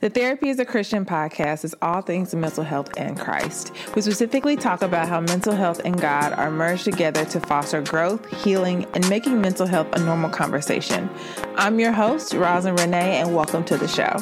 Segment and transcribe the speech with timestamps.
[0.00, 3.70] The Therapy is a Christian podcast is all things mental health and Christ.
[3.94, 8.26] We specifically talk about how mental health and God are merged together to foster growth,
[8.42, 11.10] healing, and making mental health a normal conversation.
[11.56, 14.16] I'm your host, Rosin Renee, and welcome to the show.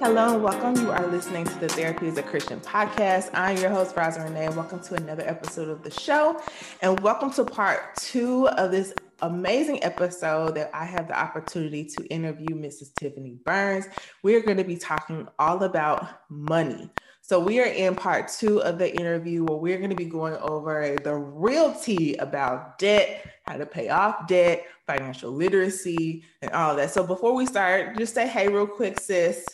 [0.00, 0.84] Hello and welcome.
[0.84, 3.30] You are listening to the Therapy is a Christian podcast.
[3.32, 6.42] I'm your host, Rosin Renee, welcome to another episode of the show.
[6.82, 12.06] And welcome to part two of this amazing episode that I have the opportunity to
[12.06, 12.94] interview Mrs.
[12.94, 13.86] Tiffany Burns.
[14.22, 16.90] We're going to be talking all about money.
[17.22, 20.36] So, we are in part two of the interview where we're going to be going
[20.36, 26.76] over the real tea about debt, how to pay off debt, financial literacy, and all
[26.76, 26.90] that.
[26.90, 29.46] So, before we start, just say hey, real quick, sis.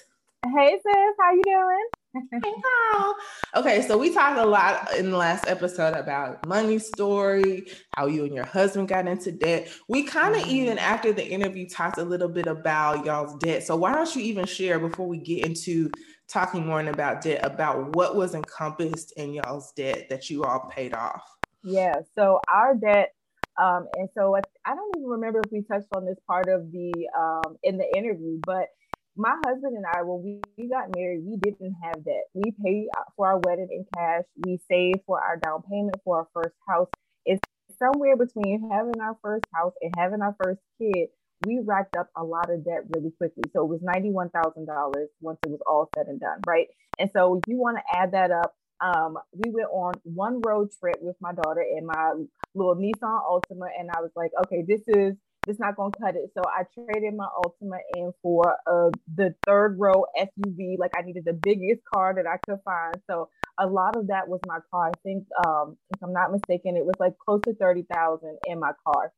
[0.44, 1.99] Hey, sis, how you doing?
[3.56, 8.24] Okay, so we talked a lot in the last episode about money story, how you
[8.24, 9.70] and your husband got into debt.
[9.88, 10.50] We kind of mm-hmm.
[10.50, 13.64] even after the interview talked a little bit about y'all's debt.
[13.64, 15.90] So why don't you even share before we get into
[16.28, 20.94] talking more about debt about what was encompassed in y'all's debt that you all paid
[20.94, 21.22] off?
[21.62, 23.12] Yeah, so our debt
[23.60, 26.92] um, and so I don't even remember if we touched on this part of the
[27.18, 28.68] um, in the interview, but
[29.16, 32.22] my husband and I, when we, got married, we didn't have that.
[32.34, 34.24] We paid for our wedding in cash.
[34.46, 36.88] We saved for our down payment for our first house.
[37.24, 37.40] It's
[37.78, 41.08] somewhere between having our first house and having our first kid.
[41.46, 43.44] We racked up a lot of debt really quickly.
[43.52, 46.68] So it was $91,000 once it was all said and done, right?
[46.98, 50.68] And so if you want to add that up, um, we went on one road
[50.78, 52.12] trip with my daughter and my
[52.54, 55.16] little Nissan Altima, and I was like, okay, this is
[55.50, 56.30] it's not gonna cut it.
[56.36, 60.78] So I traded my Altima in for uh, the third row SUV.
[60.78, 63.00] Like I needed the biggest car that I could find.
[63.10, 64.92] So a lot of that was my car.
[64.92, 68.60] I think, um, if I'm not mistaken, it was like close to thirty thousand in
[68.60, 69.12] my car.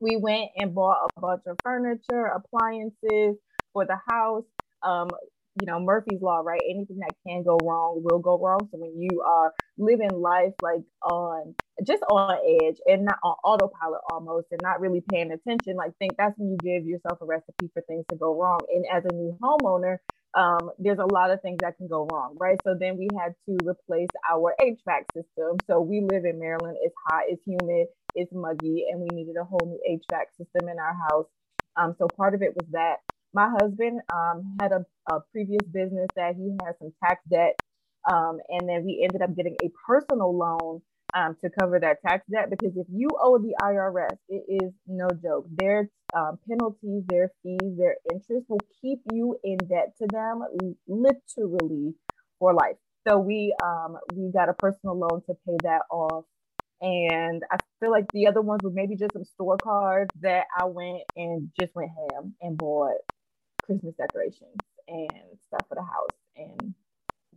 [0.00, 3.36] We went and bought a bunch of furniture, appliances
[3.72, 4.44] for the house.
[4.82, 5.14] Um,
[5.60, 6.60] you know Murphy's law, right?
[6.68, 8.68] Anything that can go wrong will go wrong.
[8.70, 11.54] So when you are living life like on
[11.86, 16.16] just on edge and not on autopilot almost and not really paying attention, like think
[16.18, 18.60] that's when you give yourself a recipe for things to go wrong.
[18.74, 19.98] And as a new homeowner,
[20.36, 22.58] um, there's a lot of things that can go wrong, right?
[22.64, 25.56] So then we had to replace our HVAC system.
[25.66, 26.76] So we live in Maryland.
[26.82, 30.78] It's hot, it's humid, it's muggy, and we needed a whole new HVAC system in
[30.78, 31.26] our house.
[31.76, 32.96] Um, so part of it was that
[33.36, 37.54] my husband um, had a, a, previous business that he had some tax debt.
[38.10, 40.80] Um, and then we ended up getting a personal loan
[41.14, 45.08] um, to cover that tax debt because if you owe the IRS, it is no
[45.22, 45.46] joke.
[45.50, 50.42] Their um, penalties, their fees, their interest will keep you in debt to them
[50.88, 51.94] literally
[52.38, 52.76] for life.
[53.06, 56.24] So we um, we got a personal loan to pay that off.
[56.80, 60.64] And I feel like the other ones were maybe just some store cards that I
[60.64, 62.96] went and just went ham and bought
[63.66, 64.56] Christmas decorations
[64.88, 65.10] and
[65.48, 66.74] stuff for the house and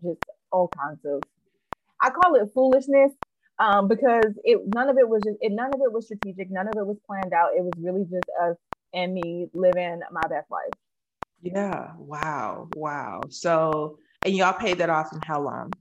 [0.03, 1.21] just all kinds of
[2.01, 3.11] I call it foolishness
[3.59, 6.67] um, because it none of it was just it, none of it was strategic, none
[6.67, 7.49] of it was planned out.
[7.57, 8.55] It was really just us
[8.93, 10.71] and me living my best life.
[11.41, 11.91] Yeah.
[11.97, 12.69] Wow.
[12.75, 13.21] Wow.
[13.29, 15.71] So and y'all paid that off in how long?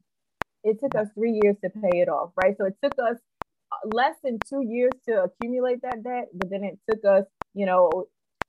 [0.65, 2.57] It took us three years to pay it off, right?
[2.59, 3.17] So it took us
[3.85, 8.07] less than two years to accumulate that debt, but then it took us, you know,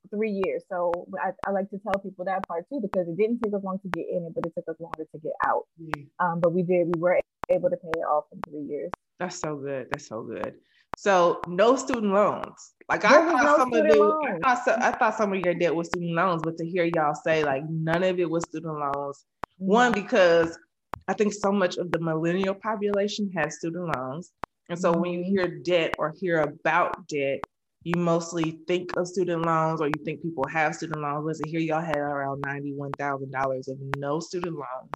[0.08, 0.62] three years.
[0.68, 3.62] So I, I, like to tell people that part too because it didn't take us
[3.62, 5.64] long to get in it, but it took us longer to get out.
[5.80, 6.06] Mm.
[6.18, 6.86] Um, but we did.
[6.94, 8.90] We were able to pay it off in three years.
[9.18, 9.88] That's so good.
[9.90, 10.54] That's so good.
[10.96, 12.74] So no student loans.
[12.88, 13.92] Like I thought no some of it,
[14.44, 16.84] I thought, so, I thought some of your debt was student loans, but to hear
[16.84, 19.24] y'all say like none of it was student loans.
[19.60, 19.66] Mm-hmm.
[19.66, 20.58] One because
[21.08, 24.32] I think so much of the millennial population has student loans.
[24.68, 25.00] And so mm-hmm.
[25.00, 25.30] when you mm-hmm.
[25.30, 27.40] hear debt or hear about debt,
[27.82, 31.24] you mostly think of student loans or you think people have student loans.
[31.24, 34.90] Listen, here y'all had around $91,000 of no student loans.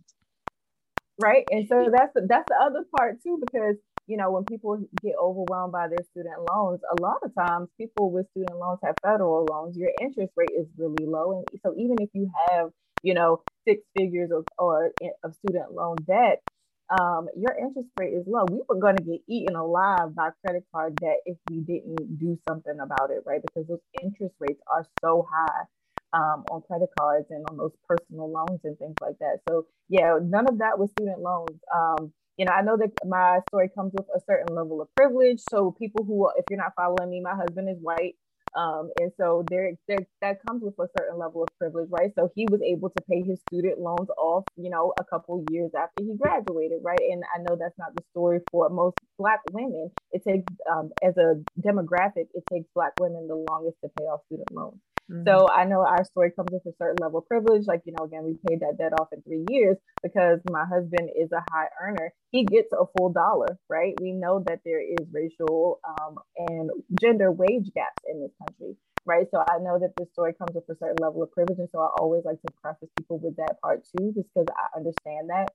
[1.19, 1.44] Right.
[1.50, 3.76] And so that's the, that's the other part too, because,
[4.06, 8.10] you know, when people get overwhelmed by their student loans, a lot of times people
[8.10, 9.76] with student loans have federal loans.
[9.76, 11.42] Your interest rate is really low.
[11.50, 12.70] And so even if you have,
[13.02, 16.42] you know, six figures of, or eh, of student loan debt,
[16.90, 18.44] um, your interest rate is low.
[18.44, 22.38] We were going to get eaten alive by credit card debt if we didn't do
[22.44, 23.40] something about it, right?
[23.42, 25.64] Because those interest rates are so high.
[26.12, 29.40] um, on credit cards and on those personal loans and things like that.
[29.48, 31.58] So yeah, none of that was student loans.
[31.75, 35.40] Um, you know, I know that my story comes with a certain level of privilege.
[35.40, 38.14] So people who, if you're not following me, my husband is white.
[38.56, 42.12] Um, and so there, there, that comes with a certain level of privilege, right?
[42.16, 45.72] So he was able to pay his student loans off, you know, a couple years
[45.76, 47.02] after he graduated, right?
[47.12, 49.90] And I know that's not the story for most Black women.
[50.12, 54.20] It takes, um, as a demographic, it takes Black women the longest to pay off
[54.26, 54.80] student loans.
[55.10, 55.28] Mm-hmm.
[55.28, 57.66] So I know our story comes with a certain level of privilege.
[57.66, 61.10] Like, you know, again, we paid that debt off in three years because my husband
[61.14, 62.12] is a high earner.
[62.30, 63.94] He gets a full dollar, right?
[64.00, 66.70] We know that there is racial um, and
[67.00, 69.26] gender wage gaps in this country, right?
[69.30, 71.58] So I know that this story comes with a certain level of privilege.
[71.58, 74.76] And so I always like to preface people with that part too, just because I
[74.78, 75.48] understand that.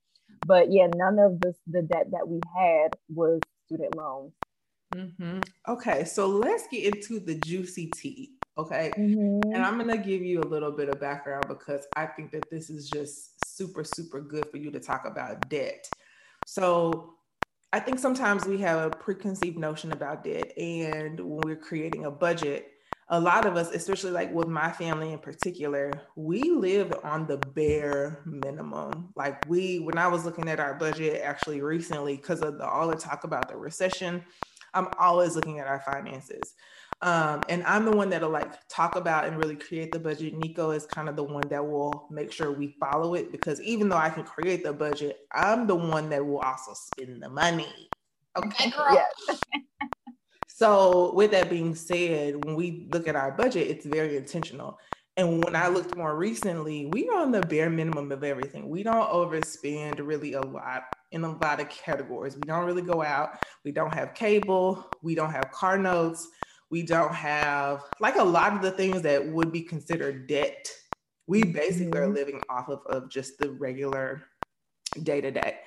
[0.45, 4.34] But yeah, none of this, the debt that we had was student loans.
[4.95, 5.40] Mm-hmm.
[5.68, 8.39] Okay, so let's get into the juicy tea.
[8.60, 8.92] Okay.
[8.98, 9.54] Mm-hmm.
[9.54, 12.50] And I'm going to give you a little bit of background because I think that
[12.52, 15.88] this is just super, super good for you to talk about debt.
[16.46, 17.14] So
[17.72, 20.58] I think sometimes we have a preconceived notion about debt.
[20.58, 22.72] And when we're creating a budget,
[23.08, 27.38] a lot of us, especially like with my family in particular, we live on the
[27.38, 29.14] bare minimum.
[29.16, 32.90] Like we, when I was looking at our budget actually recently, because of the, all
[32.90, 34.22] the talk about the recession,
[34.74, 36.56] I'm always looking at our finances.
[37.01, 40.34] Um, and I'm the one that'll like talk about and really create the budget.
[40.38, 43.88] Nico is kind of the one that will make sure we follow it because even
[43.88, 47.90] though I can create the budget, I'm the one that will also spend the money.
[48.38, 48.88] Okay, girl.
[48.92, 49.40] Yes.
[50.48, 54.78] so, with that being said, when we look at our budget, it's very intentional.
[55.16, 58.69] And when I looked more recently, we are on the bare minimum of everything.
[58.69, 62.36] We don't overspend really a lot in a lot of categories.
[62.36, 63.40] We don't really go out.
[63.66, 64.90] We don't have cable.
[65.02, 66.28] We don't have car notes
[66.69, 70.71] we don't have like a lot of the things that would be considered debt.
[71.27, 72.04] We basically mm-hmm.
[72.04, 74.24] are living off of, of just the regular
[75.04, 75.60] day to day.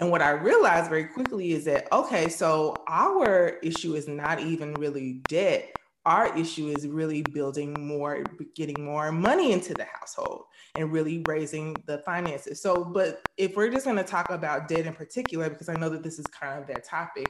[0.00, 4.74] And what I realized very quickly is that, okay, so our issue is not even
[4.74, 5.74] really debt.
[6.04, 8.24] Our issue is really building more,
[8.56, 10.44] getting more money into the household
[10.74, 12.60] and really raising the finances.
[12.60, 15.90] So, but if we're just going to talk about debt in particular, because I know
[15.90, 17.28] that this is kind of that topic,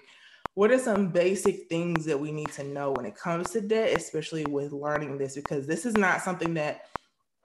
[0.55, 3.97] what are some basic things that we need to know when it comes to debt,
[3.97, 5.35] especially with learning this?
[5.35, 6.87] Because this is not something that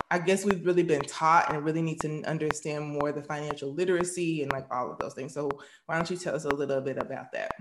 [0.10, 4.42] I guess we've really been taught and really need to understand more the financial literacy
[4.42, 5.34] and like all of those things.
[5.34, 5.50] So
[5.86, 7.52] why don't you tell us a little bit about that?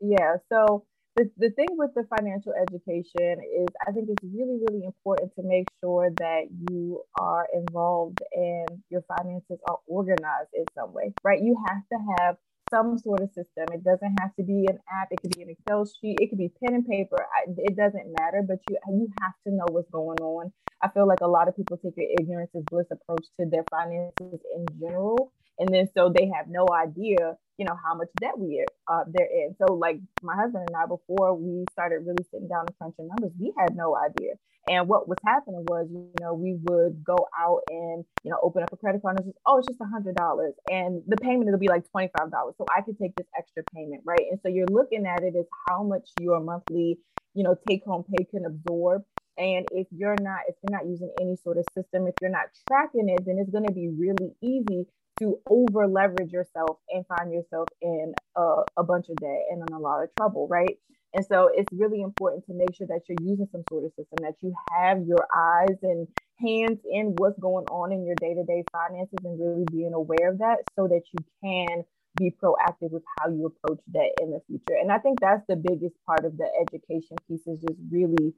[0.00, 0.36] Yeah.
[0.52, 0.84] So
[1.16, 5.42] the, the thing with the financial education is I think it's really, really important to
[5.42, 11.40] make sure that you are involved and your finances are organized in some way, right?
[11.40, 12.36] You have to have
[12.70, 13.66] some sort of system.
[13.72, 15.08] It doesn't have to be an app.
[15.10, 16.18] It could be an Excel sheet.
[16.20, 17.26] It could be pen and paper.
[17.56, 20.52] It doesn't matter, but you you have to know what's going on.
[20.82, 23.64] I feel like a lot of people take an ignorance is bliss approach to their
[23.70, 28.38] finances in general, and then so they have no idea, you know, how much debt
[28.38, 29.54] we are uh, they're in.
[29.58, 33.32] So like my husband and I, before we started really sitting down and crunching numbers,
[33.38, 34.34] we had no idea.
[34.66, 38.62] And what was happening was, you know, we would go out and, you know, open
[38.62, 40.54] up a credit card and just, oh, it's just a hundred dollars.
[40.66, 42.10] And the payment it'll be like $25.
[42.56, 44.24] So I could take this extra payment, right?
[44.30, 46.98] And so you're looking at it as how much your monthly,
[47.34, 49.02] you know, take home pay can absorb.
[49.36, 52.46] And if you're not, if you're not using any sort of system, if you're not
[52.66, 54.86] tracking it, then it's going to be really easy
[55.20, 59.74] to over leverage yourself and find yourself in a, a bunch of debt and in
[59.74, 60.78] a lot of trouble, right?
[61.14, 64.18] And so it's really important to make sure that you're using some sort of system,
[64.22, 66.08] that you have your eyes and
[66.40, 70.30] hands in what's going on in your day to day finances and really being aware
[70.32, 71.84] of that so that you can
[72.16, 74.76] be proactive with how you approach that in the future.
[74.80, 78.34] And I think that's the biggest part of the education piece is just really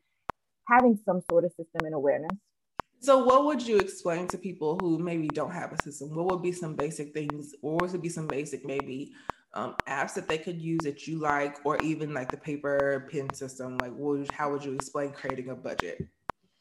[0.69, 2.37] having some sort of system and awareness.
[3.07, 6.13] So, what would you explain to people who maybe don't have a system?
[6.13, 9.13] What would be some basic things, or would be some basic maybe
[9.55, 13.33] um, apps that they could use that you like, or even like the paper pen
[13.33, 13.79] system?
[13.79, 16.05] Like, would, how would you explain creating a budget?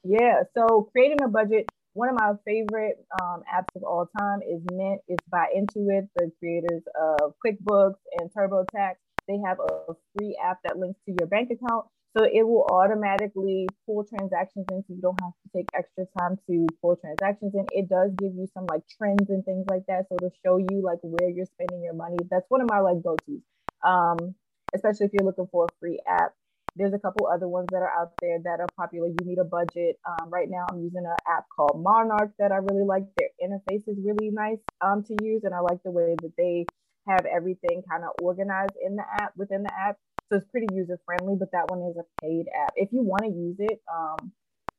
[0.04, 1.66] Yeah, so creating a budget.
[1.94, 5.02] One of my favorite um, apps of all time is Mint.
[5.08, 8.98] It's by Intuit, the creators of QuickBooks and TurboTax.
[9.28, 11.88] They have a free app that links to your bank account.
[12.16, 16.38] So it will automatically pull transactions in, so you don't have to take extra time
[16.48, 17.66] to pull transactions in.
[17.72, 20.08] It does give you some like trends and things like that.
[20.10, 22.18] So to show you like where you're spending your money.
[22.32, 23.42] That's one of my like go-tos.
[23.84, 24.36] Um,
[24.74, 26.34] especially if you're looking for a free app.
[26.78, 29.08] There's a couple other ones that are out there that are popular.
[29.08, 29.98] You need a budget.
[30.08, 33.04] Um, right now, I'm using an app called Monarch that I really like.
[33.16, 36.66] Their interface is really nice um, to use, and I like the way that they
[37.08, 39.98] have everything kind of organized in the app within the app.
[40.30, 42.74] So it's pretty user friendly, but that one is a paid app.
[42.76, 44.32] If you want to use it, um,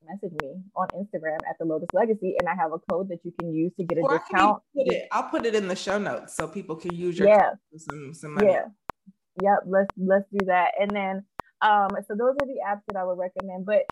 [0.05, 3.33] message me on Instagram at the Lotus Legacy, and I have a code that you
[3.39, 4.63] can use to get a or discount.
[4.75, 7.51] Put it, I'll put it in the show notes so people can use your yeah
[7.77, 8.49] some, some money.
[8.49, 8.65] Yeah,
[9.43, 9.59] yep.
[9.67, 11.25] Let's let's do that, and then
[11.63, 13.67] um, so those are the apps that I would recommend.
[13.67, 13.83] But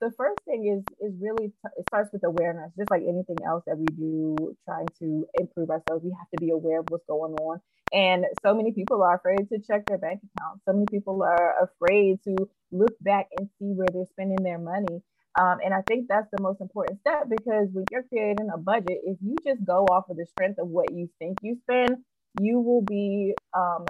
[0.00, 3.62] the first thing is is really t- it starts with awareness just like anything else
[3.66, 7.34] that we do trying to improve ourselves we have to be aware of what's going
[7.34, 7.60] on.
[7.92, 10.60] And so many people are afraid to check their bank account.
[10.66, 15.02] So many people are afraid to look back and see where they're spending their money.
[15.38, 18.98] Um, and i think that's the most important step because when you're creating a budget
[19.02, 21.96] if you just go off of the strength of what you think you spend
[22.38, 23.84] you will be um,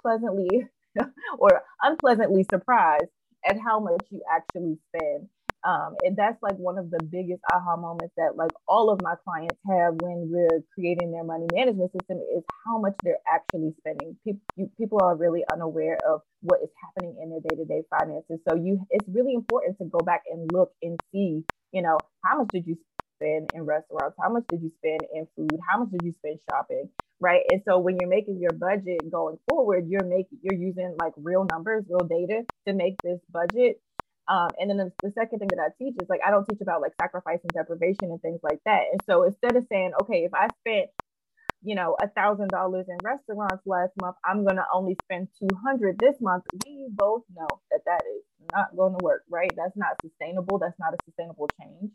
[0.00, 0.66] pleasantly
[1.38, 3.10] or unpleasantly surprised
[3.44, 5.28] at how much you actually spend
[5.66, 9.14] um, and that's like one of the biggest aha moments that like all of my
[9.24, 14.16] clients have when we're creating their money management system is how much they're actually spending.
[14.24, 14.42] People
[14.78, 18.38] people are really unaware of what is happening in their day to day finances.
[18.48, 21.42] So you it's really important to go back and look and see,
[21.72, 22.76] you know, how much did you
[23.16, 24.16] spend in restaurants?
[24.20, 25.58] How much did you spend in food?
[25.68, 26.90] How much did you spend shopping?
[27.20, 27.42] Right.
[27.50, 31.44] And so when you're making your budget going forward, you're making you're using like real
[31.44, 33.80] numbers, real data to make this budget
[34.28, 36.60] um, and then the, the, second thing that I teach is like I don't teach
[36.60, 38.82] about like sacrifice and deprivation and things like that.
[38.90, 40.90] And so instead of saying, okay, if I spent,
[41.62, 45.98] you know, a thousand dollars in restaurants last month, I'm gonna only spend two hundred
[46.00, 46.44] this month.
[46.64, 49.50] We both know that that is not going to work, right?
[49.56, 50.58] That's not sustainable.
[50.58, 51.92] That's not a sustainable change,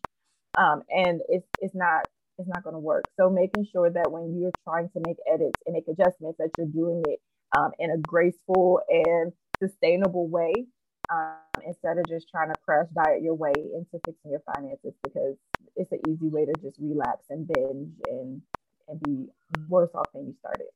[0.55, 2.07] um, and it's it's not
[2.37, 3.03] it's not going to work.
[3.19, 6.67] So making sure that when you're trying to make edits and make adjustments, that you're
[6.67, 7.19] doing it
[7.55, 10.65] um, in a graceful and sustainable way
[11.11, 15.35] um, instead of just trying to crash diet your way into fixing your finances because
[15.75, 18.41] it's an easy way to just relapse and binge and
[18.87, 19.27] and be
[19.69, 20.67] worse off than you started.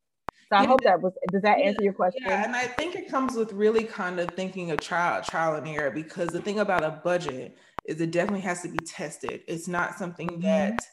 [0.50, 2.22] So I yeah, hope that was does that answer your question?
[2.26, 5.68] Yeah, and I think it comes with really kind of thinking of trial, trial and
[5.68, 9.42] error because the thing about a budget is it definitely has to be tested.
[9.48, 10.42] It's not something mm-hmm.
[10.42, 10.86] that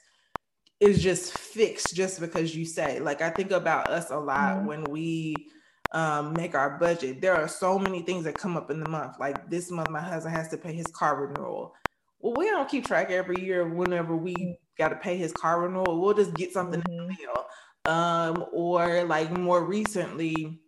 [0.81, 2.99] is just fixed just because you say.
[3.01, 4.67] Like I think about us a lot mm-hmm.
[4.67, 5.35] when we
[5.93, 7.21] um, make our budget.
[7.21, 9.19] There are so many things that come up in the month.
[9.21, 11.75] Like this month, my husband has to pay his car renewal.
[12.21, 16.01] Well, we don't keep track every year whenever we got to pay his car renewal.
[16.01, 16.93] We'll just get something mm-hmm.
[16.93, 17.47] in the mail.
[17.85, 20.61] Um, or like more recently,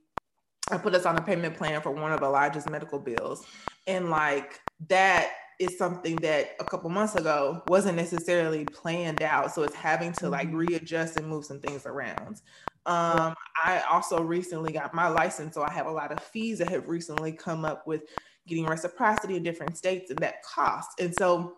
[0.70, 3.46] I put us on a payment plan for one of the largest medical bills.
[3.86, 9.54] And like that is something that a couple months ago wasn't necessarily planned out.
[9.54, 10.56] So it's having to like mm-hmm.
[10.56, 12.40] readjust and move some things around.
[12.86, 16.68] Um, I also recently got my license, so I have a lot of fees that
[16.68, 18.02] have recently come up with
[18.46, 21.00] getting reciprocity in different states and that cost.
[21.00, 21.56] And so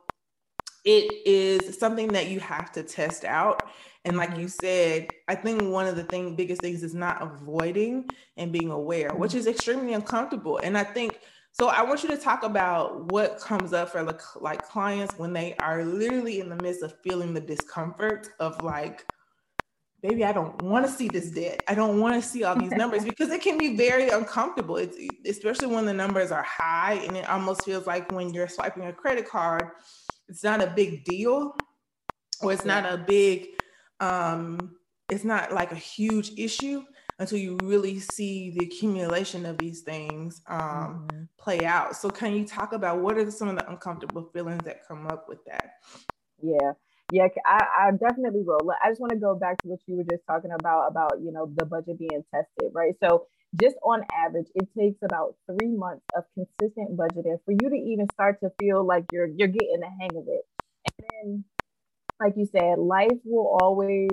[0.85, 3.69] it is something that you have to test out.
[4.05, 8.09] And like you said, I think one of the thing, biggest things is not avoiding
[8.37, 10.59] and being aware, which is extremely uncomfortable.
[10.59, 11.19] And I think
[11.51, 11.67] so.
[11.67, 15.57] I want you to talk about what comes up for like, like clients when they
[15.57, 19.05] are literally in the midst of feeling the discomfort of like,
[20.07, 21.63] baby, I don't want to see this debt.
[21.69, 24.77] I don't want to see all these numbers because it can be very uncomfortable.
[24.77, 24.97] It's
[25.27, 28.93] especially when the numbers are high and it almost feels like when you're swiping a
[28.93, 29.71] credit card,
[30.29, 31.57] it's not a big deal
[32.43, 33.49] or it's not a big
[34.01, 34.77] um
[35.09, 36.83] it's not like a huge issue
[37.19, 41.23] until you really see the accumulation of these things um, mm-hmm.
[41.39, 41.97] play out.
[41.97, 45.29] So, can you talk about what are some of the uncomfortable feelings that come up
[45.29, 45.77] with that?
[46.43, 46.73] Yeah,
[47.13, 48.59] yeah, I, I definitely will.
[48.83, 51.33] I just want to go back to what you were just talking about, about, you
[51.33, 52.95] know, the budget being tested, right?
[53.03, 53.27] So
[53.61, 58.09] just on average, it takes about three months of consistent budgeting for you to even
[58.11, 60.43] start to feel like you're you're getting the hang of it.
[60.87, 61.45] And then,
[62.21, 64.09] like you said, life will always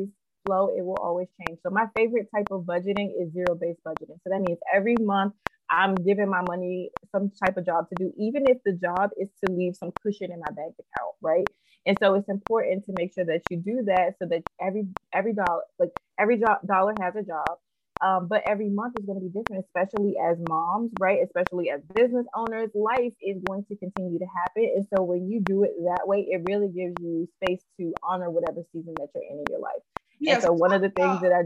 [0.45, 1.59] flow, it will always change.
[1.63, 4.19] So my favorite type of budgeting is zero-based budgeting.
[4.23, 5.33] So that means every month
[5.69, 9.29] I'm giving my money some type of job to do, even if the job is
[9.45, 11.45] to leave some cushion in my bank account, right?
[11.85, 15.33] And so it's important to make sure that you do that so that every every
[15.33, 17.57] dollar like every jo- dollar has a job.
[18.01, 21.19] Um, but every month is going to be different, especially as moms, right?
[21.23, 24.73] Especially as business owners, life is going to continue to happen.
[24.75, 28.29] And so when you do it that way, it really gives you space to honor
[28.29, 29.83] whatever season that you're in in your life.
[30.19, 30.33] Yeah.
[30.33, 31.43] And so one of the things that I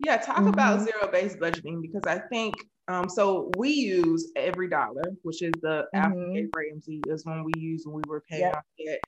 [0.00, 0.48] yeah talk mm-hmm.
[0.48, 2.54] about zero based budgeting because I think
[2.88, 6.46] um, so we use every dollar, which is the mm-hmm.
[6.56, 8.56] Ramsey is when we use when we were paying yep.
[8.56, 9.00] off debt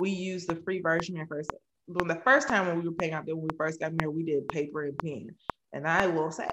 [0.00, 1.50] we used the free version at first.
[1.86, 4.14] When the first time when we were paying out there, when we first got married,
[4.14, 5.30] we did paper and pen.
[5.72, 6.48] And I will say,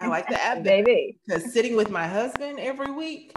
[0.00, 3.32] I like the app baby because sitting with my husband every week,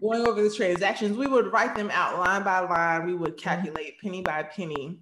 [0.00, 3.06] going over the transactions, we would write them out line by line.
[3.06, 3.48] We would mm-hmm.
[3.48, 4.98] calculate penny by penny.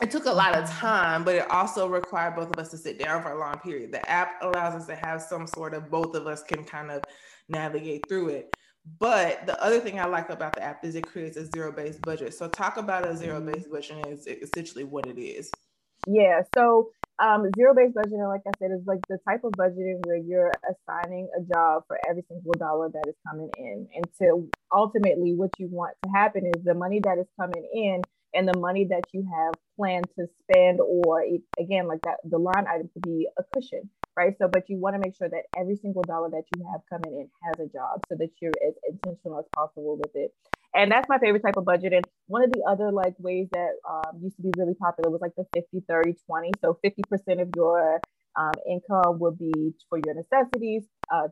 [0.00, 0.78] It took a lot of mm-hmm.
[0.78, 3.92] time, but it also required both of us to sit down for a long period.
[3.92, 7.02] The app allows us to have some sort of both of us can kind of
[7.48, 8.56] navigate through it.
[8.98, 12.02] But the other thing I like about the app is it creates a zero based
[12.02, 12.34] budget.
[12.34, 15.52] So talk about a zero based budget is essentially what it is.
[16.06, 16.42] Yeah.
[16.54, 20.16] So um, zero based budgeting, like I said, is like the type of budgeting where
[20.16, 23.86] you're assigning a job for every single dollar that is coming in.
[23.94, 28.02] And to ultimately, what you want to happen is the money that is coming in
[28.32, 31.24] and the money that you have planned to spend, or
[31.58, 34.34] again, like that, the line item to be a cushion, right?
[34.40, 37.20] So, but you want to make sure that every single dollar that you have coming
[37.20, 40.32] in has a job so that you're as intentional as possible with it.
[40.74, 43.70] And that's my favorite type of budget and one of the other like ways that
[43.88, 47.48] um, used to be really popular was like the 50 30 20 so 50% of
[47.56, 48.00] your
[48.38, 49.52] um, income would be
[49.88, 51.26] for your necessities uh,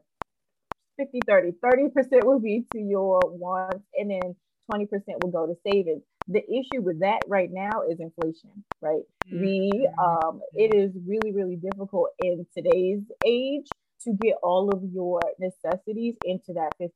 [0.98, 4.34] 50 30 30% would be to your wants and then
[4.70, 4.88] 20%
[5.22, 9.40] will go to savings the issue with that right now is inflation right mm-hmm.
[9.40, 13.66] we um, it is really really difficult in today's age
[14.04, 16.90] to get all of your necessities into that 50%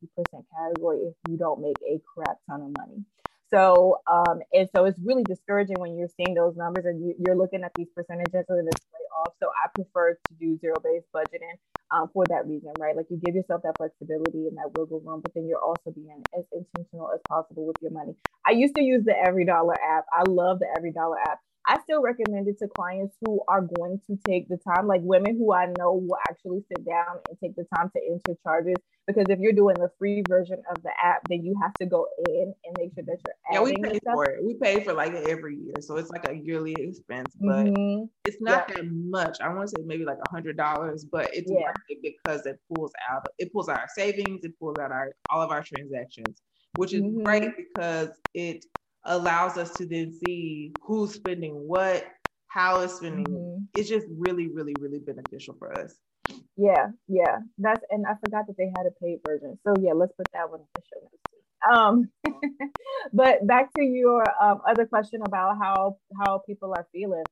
[0.57, 3.05] category if you don't make a crap ton of money.
[3.53, 7.37] So, um, and so it's really discouraging when you're seeing those numbers and you, are
[7.37, 9.35] looking at these percentages and it's way off.
[9.41, 11.59] So I prefer to do zero based budgeting
[11.91, 12.97] um, for that reason, right?
[12.97, 16.23] Like you give yourself that flexibility and that wiggle room, but then you're also being
[16.39, 18.15] as intentional as possible with your money.
[18.47, 20.07] I used to use the Every Dollar app.
[20.13, 21.41] I love the Every Dollar app.
[21.67, 25.37] I still recommend it to clients who are going to take the time, like women
[25.39, 28.77] who I know will actually sit down and take the time to enter charges.
[29.07, 32.07] Because if you're doing the free version of the app, then you have to go
[32.29, 33.61] in and make sure that you're yeah.
[33.61, 34.45] We pay for it.
[34.45, 38.05] We pay for like every year, so it's like a yearly expense, but mm-hmm.
[38.25, 38.77] it's not yeah.
[38.77, 39.39] that much.
[39.41, 41.63] I want to say maybe like a hundred dollars, but it's yeah.
[41.63, 43.27] worth it because it pulls out.
[43.39, 44.45] It pulls out our savings.
[44.45, 46.43] It pulls out our all of our transactions,
[46.77, 47.23] which is mm-hmm.
[47.23, 48.65] great because it
[49.05, 52.05] allows us to then see who's spending what,
[52.49, 53.27] how it's spending.
[53.27, 53.65] Mm-hmm.
[53.75, 55.95] It's just really, really, really beneficial for us.
[56.57, 57.39] Yeah, yeah.
[57.59, 59.59] That's and I forgot that they had a paid version.
[59.67, 61.23] So yeah, let's put that one in the show notes.
[61.71, 62.09] Um,
[63.13, 67.25] but back to your um, other question about how how people are feeling.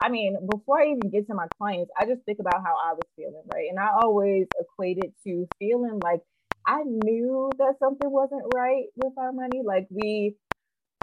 [0.00, 2.92] I mean, before I even get to my clients, I just think about how I
[2.92, 3.66] was feeling, right?
[3.68, 6.20] And I always equated to feeling like
[6.64, 9.62] I knew that something wasn't right with our money.
[9.64, 10.36] Like we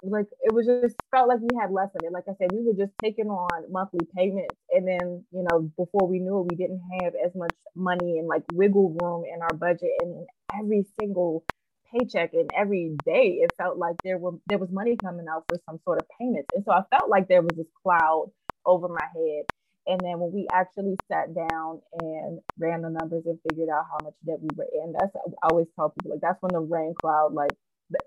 [0.02, 2.12] like it was just felt like we had less of it.
[2.12, 6.06] Like I said, we were just taking on monthly payments, and then you know before
[6.08, 9.54] we knew it, we didn't have as much money and like wiggle room in our
[9.54, 9.90] budget.
[10.00, 10.26] And
[10.58, 11.44] every single
[11.92, 15.56] paycheck and every day, it felt like there were there was money coming out for
[15.68, 18.30] some sort of payments, and so I felt like there was this cloud
[18.64, 19.44] over my head.
[19.88, 24.04] And then when we actually sat down and ran the numbers and figured out how
[24.04, 26.94] much debt we were in, that's I always tell people like that's when the rain
[27.00, 27.52] cloud like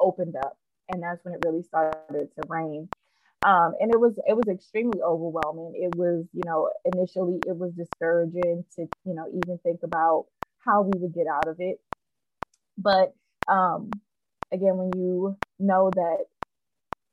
[0.02, 0.58] opened up
[0.89, 2.89] and that's when it really started to rain.
[3.43, 5.73] Um, and it was it was extremely overwhelming.
[5.75, 10.28] It was you know initially it was discouraging to you know even think about
[10.65, 11.80] how we would get out of it.
[12.78, 13.15] But
[13.47, 13.91] um,
[14.52, 16.25] again, when you know that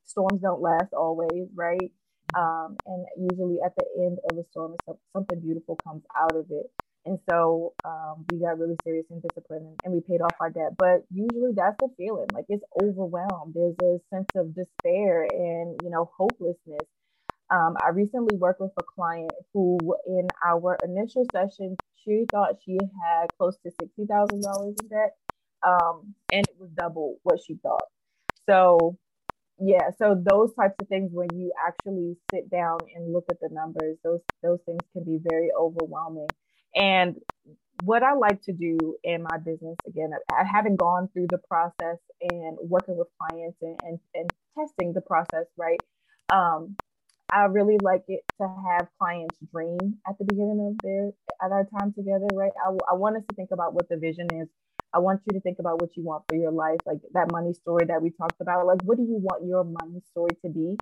[0.05, 1.93] storms don't last always, right?
[2.37, 4.77] Um, and usually at the end of a storm,
[5.13, 6.71] something beautiful comes out of it.
[7.07, 10.77] And so um, we got really serious and disciplined and we paid off our debt.
[10.77, 13.55] But usually that's the feeling like it's overwhelmed.
[13.55, 16.89] There's a sense of despair and, you know, hopelessness.
[17.49, 22.77] Um, I recently worked with a client who, in our initial session, she thought she
[23.05, 25.15] had close to $60,000 in debt.
[25.65, 27.85] Um, and it was double what she thought.
[28.49, 28.99] So,
[29.61, 33.49] yeah, so those types of things, when you actually sit down and look at the
[33.51, 36.29] numbers, those those things can be very overwhelming.
[36.77, 37.17] And
[37.81, 41.99] what I like to do in my business, again, I haven't gone through the process
[42.23, 45.81] and working with clients and, and, and testing the process, right?
[46.31, 46.77] Um,
[47.33, 51.13] I really like it to have clients dream at the beginning of their
[51.45, 52.53] at our time together, right?
[52.67, 54.49] I, I want us to think about what the vision is.
[54.95, 57.53] I want you to think about what you want for your life, like that money
[57.53, 58.67] story that we talked about.
[58.67, 60.77] Like, what do you want your money story to be?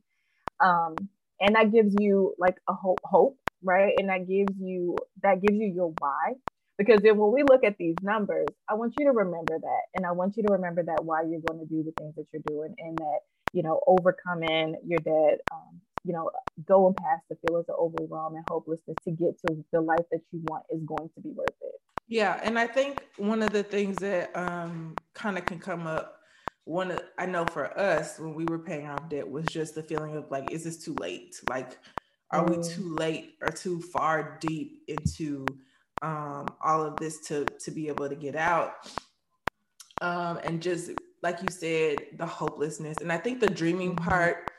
[0.61, 0.97] Um,
[1.41, 3.95] and that gives you like a hope, hope right?
[3.99, 6.35] And that gives you that gives you your why.
[6.77, 9.83] Because then when we look at these numbers, I want you to remember that.
[9.95, 12.27] And I want you to remember that why you're going to do the things that
[12.33, 13.21] you're doing and that,
[13.53, 16.31] you know, overcoming your debt, um, you know,
[16.67, 20.41] going past the feelings of overwhelm and hopelessness to get to the life that you
[20.47, 21.81] want is going to be worth it.
[22.09, 22.41] Yeah.
[22.43, 26.19] And I think one of the things that um, kind of can come up
[26.65, 30.17] one I know for us when we were paying off debt was just the feeling
[30.17, 31.37] of like, is this too late?
[31.49, 31.79] Like,
[32.31, 32.75] are we mm.
[32.75, 35.47] too late or too far deep into
[36.03, 38.75] um, all of this to to be able to get out?
[40.01, 40.91] Um, and just
[41.23, 42.99] like you said, the hopelessness.
[43.01, 44.09] And I think the dreaming mm-hmm.
[44.09, 44.51] part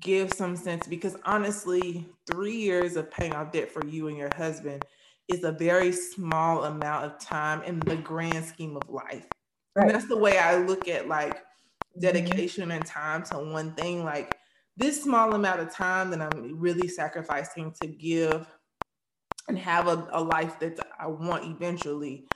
[0.00, 4.34] gives some sense because honestly, three years of paying off debt for you and your
[4.34, 4.84] husband
[5.28, 9.26] is a very small amount of time in the grand scheme of life.
[9.74, 9.86] Right.
[9.86, 12.00] And that's the way I look at like mm-hmm.
[12.00, 12.72] dedication mm-hmm.
[12.72, 14.04] and time to one thing.
[14.04, 14.38] Like
[14.78, 18.46] this small amount of time that I'm really sacrificing to give
[19.48, 22.28] and have a, a life that I want eventually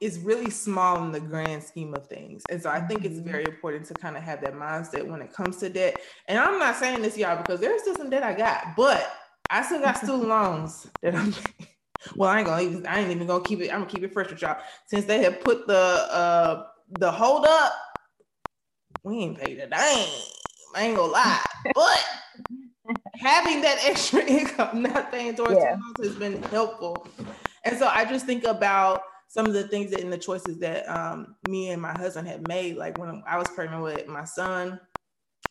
[0.00, 2.42] is really small in the grand scheme of things.
[2.50, 3.30] And so I think it's mm-hmm.
[3.30, 6.00] very important to kind of have that mindset when it comes to debt.
[6.28, 9.14] And I'm not saying this, y'all, because there's still some debt I got, but
[9.50, 11.34] I still got student loans that I'm
[12.16, 14.12] well, I ain't gonna even I ain't even gonna keep it, I'm gonna keep it
[14.12, 14.58] fresh with y'all.
[14.86, 16.66] Since they have put the uh
[16.98, 17.72] the hold up,
[19.04, 20.08] we ain't paid a dime.
[20.74, 21.44] I ain't gonna lie.
[21.74, 22.04] But
[23.14, 25.76] having that extra income, not paying towards yeah.
[26.02, 27.06] has been helpful.
[27.64, 30.86] And so I just think about some of the things that and the choices that
[30.88, 34.78] um, me and my husband had made, like when I was pregnant with my son,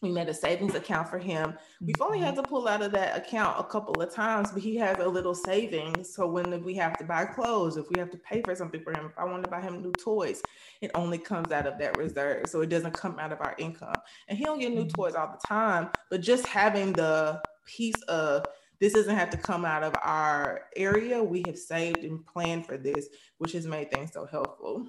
[0.02, 1.56] we made a savings account for him.
[1.80, 2.44] We've only had mm-hmm.
[2.44, 5.36] to pull out of that account a couple of times, but he has a little
[5.36, 6.14] savings.
[6.14, 8.92] So when we have to buy clothes, if we have to pay for something for
[8.92, 10.42] him, if I want to buy him new toys,
[10.82, 12.48] it only comes out of that reserve.
[12.48, 13.94] So it doesn't come out of our income.
[14.28, 15.02] And he don't get new mm-hmm.
[15.02, 18.46] toys all the time, but just having the piece of
[18.80, 21.24] this doesn't have to come out of our area.
[21.24, 24.88] We have saved and planned for this, which has made things so helpful.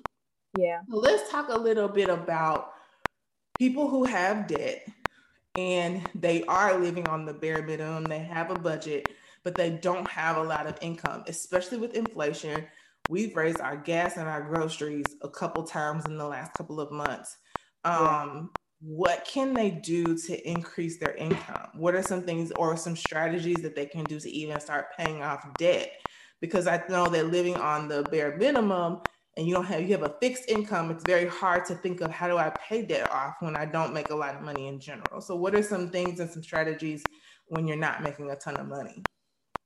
[0.56, 0.80] Yeah.
[0.90, 2.72] So let's talk a little bit about
[3.58, 4.88] people who have debt
[5.56, 8.04] and they are living on the bare minimum.
[8.04, 9.08] They have a budget,
[9.44, 12.66] but they don't have a lot of income, especially with inflation.
[13.08, 16.90] We've raised our gas and our groceries a couple times in the last couple of
[16.90, 17.36] months.
[17.84, 21.68] Um, what can they do to increase their income?
[21.74, 25.22] What are some things or some strategies that they can do to even start paying
[25.22, 25.92] off debt?
[26.40, 29.02] Because I know that living on the bare minimum
[29.36, 32.10] and you don't have you have a fixed income, it's very hard to think of
[32.10, 34.78] how do I pay debt off when I don't make a lot of money in
[34.78, 35.20] general.
[35.20, 37.06] So what are some things and some strategies
[37.46, 39.02] when you're not making a ton of money?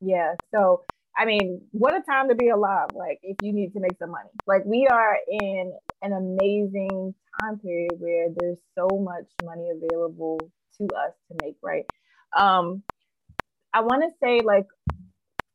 [0.01, 0.35] Yeah.
[0.55, 0.85] So
[1.17, 2.89] I mean, what a time to be alive.
[2.95, 7.59] Like, if you need to make some money, like, we are in an amazing time
[7.59, 10.39] period where there's so much money available
[10.79, 11.87] to us to make, right?
[12.37, 12.83] Um,
[13.73, 14.67] I want to say, like,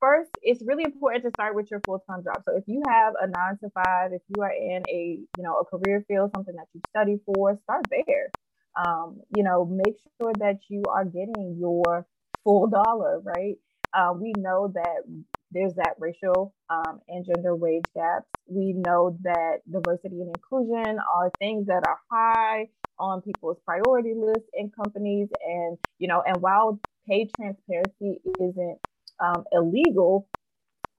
[0.01, 2.43] first, it's really important to start with your full time job.
[2.45, 5.57] So, if you have a nine to five, if you are in a, you know,
[5.59, 8.33] a career field, something that you study for, start there.
[8.79, 12.07] Um, you know, make sure that you are getting your
[12.43, 13.57] full dollar, right?
[13.93, 15.03] Uh, we know that
[15.51, 18.27] there's that racial um, and gender wage gaps.
[18.47, 24.45] We know that diversity and inclusion are things that are high on people's priority list
[24.53, 25.29] in companies.
[25.45, 28.79] And, you know, and while pay transparency isn't
[29.21, 30.29] um, illegal,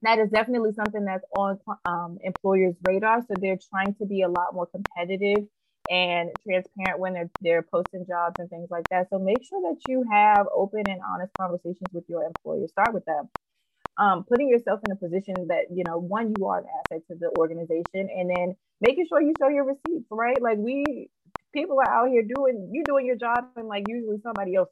[0.03, 3.23] that is definitely something that's on um, employers' radar.
[3.23, 5.45] So they're trying to be a lot more competitive
[5.91, 9.09] and transparent when they're, they're posting jobs and things like that.
[9.11, 12.69] So make sure that you have open and honest conversations with your employer.
[12.69, 13.29] Start with them
[13.99, 17.17] um, putting yourself in a position that you know one you are an asset to
[17.17, 21.11] the organization and then making sure you show your receipts right like we
[21.55, 24.69] people are out here doing you doing your job and like usually somebody else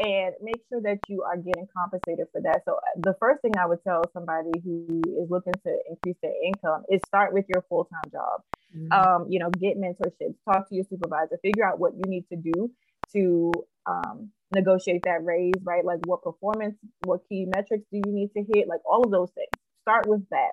[0.00, 3.52] and make sure that you are getting compensated for that so uh, the first thing
[3.58, 7.62] i would tell somebody who is looking to increase their income is start with your
[7.68, 8.40] full-time job
[8.74, 8.92] mm-hmm.
[8.92, 12.36] um, you know get mentorships talk to your supervisor figure out what you need to
[12.36, 12.70] do
[13.12, 13.52] to
[13.86, 15.84] um, negotiate that raise, right?
[15.84, 18.68] Like what performance, what key metrics do you need to hit?
[18.68, 19.48] Like all of those things.
[19.82, 20.50] Start with that.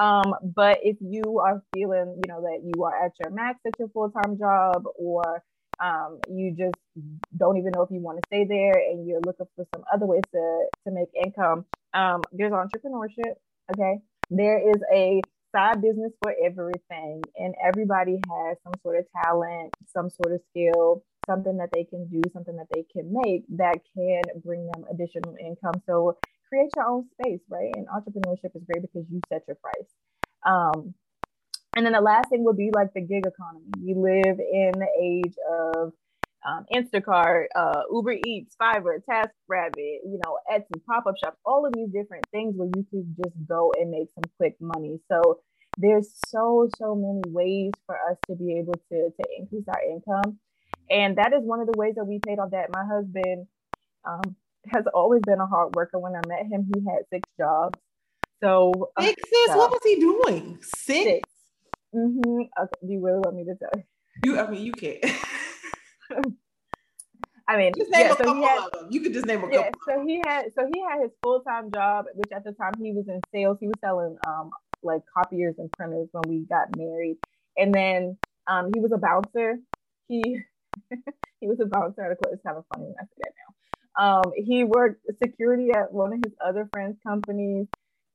[0.00, 3.72] Um, but if you are feeling, you know, that you are at your max at
[3.78, 5.42] your full-time job or
[5.80, 6.76] um, you just
[7.36, 10.06] don't even know if you want to stay there and you're looking for some other
[10.06, 11.64] ways to, to make income,
[11.94, 13.34] um, there's entrepreneurship.
[13.72, 13.98] Okay.
[14.30, 15.22] There is a
[15.54, 21.02] side business for everything and everybody has some sort of talent, some sort of skill
[21.30, 25.36] something that they can do, something that they can make that can bring them additional
[25.38, 25.80] income.
[25.86, 27.70] So create your own space, right?
[27.74, 29.90] And entrepreneurship is great because you set your price.
[30.46, 30.94] Um,
[31.76, 33.70] and then the last thing would be like the gig economy.
[33.80, 35.92] We live in the age of
[36.46, 41.74] um, Instacart, uh, Uber Eats, Fiverr, TaskRabbit, you know, Etsy, pop up shops, all of
[41.74, 45.00] these different things where you could just go and make some quick money.
[45.10, 45.40] So
[45.76, 50.38] there's so so many ways for us to be able to to increase our income
[50.90, 52.70] and that is one of the ways that we paid off that.
[52.72, 53.46] My husband
[54.04, 54.36] um,
[54.72, 55.98] has always been a hard worker.
[55.98, 57.78] When I met him, he had six jobs.
[58.42, 60.58] So uh, six, sis, what was he doing?
[60.62, 61.04] Six.
[61.04, 61.29] six.
[61.94, 62.42] Mm-hmm.
[62.62, 62.86] Okay.
[62.86, 63.84] Do you really want me to tell you?
[64.24, 65.04] You, I mean, you can't.
[67.48, 68.86] I mean, just name yeah, a so couple had, of them.
[68.90, 69.80] You could just name a yeah, couple.
[69.88, 72.92] So he had, so he had his full time job, which at the time he
[72.92, 73.58] was in sales.
[73.60, 74.50] He was selling um
[74.82, 77.16] like copiers and printers when we got married,
[77.56, 79.58] and then um he was a bouncer.
[80.06, 80.40] He
[81.40, 82.32] he was a bouncer at a club.
[82.34, 83.50] It's kind of funny when I say that now.
[83.96, 87.66] Um, he worked security at one of his other friends' companies.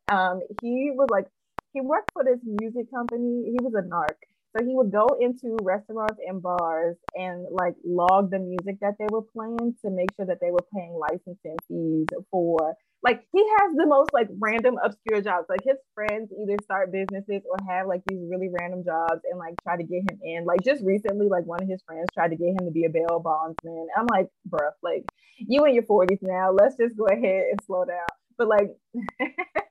[0.08, 1.28] Um, he was like,
[1.76, 3.52] he worked for this music company.
[3.52, 4.16] He was a narc.
[4.58, 9.08] So he would go into restaurants and bars and like log the music that they
[9.12, 13.76] were playing to make sure that they were paying licensing fees for like he has
[13.76, 15.48] the most like random obscure jobs.
[15.50, 19.56] Like his friends either start businesses or have like these really random jobs and like
[19.62, 20.46] try to get him in.
[20.46, 22.90] Like just recently, like one of his friends tried to get him to be a
[22.90, 23.88] bail bondsman.
[23.98, 25.06] I'm like, bruh, like
[25.38, 26.52] you in your 40s now.
[26.52, 28.08] Let's just go ahead and slow down.
[28.38, 28.70] But like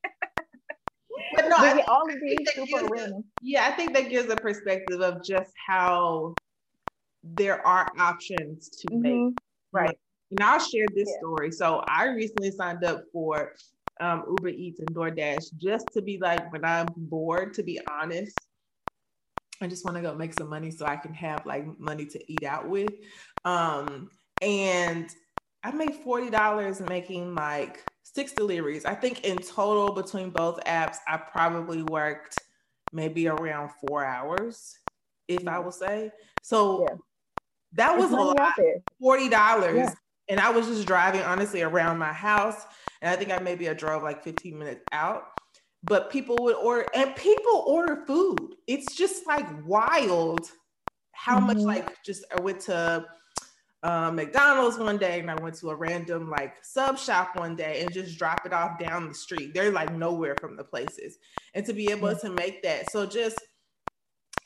[1.35, 3.24] but no, I all of these super random.
[3.42, 6.35] Yeah, I think that gives a perspective of just how
[7.22, 9.03] there are options to mm-hmm.
[9.03, 9.37] make.
[9.72, 9.98] Right.
[10.31, 11.18] And I'll share this yeah.
[11.18, 11.50] story.
[11.53, 13.53] So I recently signed up for
[14.00, 18.37] um, Uber Eats and DoorDash just to be like when I'm bored, to be honest.
[19.61, 22.33] I just want to go make some money so I can have like money to
[22.33, 22.90] eat out with.
[23.44, 24.11] Um,
[24.42, 25.09] and
[25.64, 28.85] I made $40 making like six deliveries.
[28.85, 32.37] I think in total between both apps, I probably worked
[32.92, 34.77] maybe around four hours,
[35.27, 36.12] if I will say.
[36.42, 36.96] So yeah.
[37.72, 38.53] that was a lot.
[39.00, 39.77] Forty dollars.
[39.77, 39.94] Yeah.
[40.29, 42.64] And I was just driving honestly around my house.
[43.00, 45.24] And I think I maybe I drove like 15 minutes out.
[45.83, 48.55] But people would order and people order food.
[48.66, 50.50] It's just like wild
[51.12, 51.46] how mm-hmm.
[51.46, 53.07] much like just I went to
[53.84, 57.82] uh, McDonald's one day and I went to a random like sub shop one day
[57.82, 59.52] and just drop it off down the street.
[59.52, 61.18] They're like nowhere from the places.
[61.52, 62.26] And to be able mm-hmm.
[62.26, 62.90] to make that.
[62.90, 63.38] So just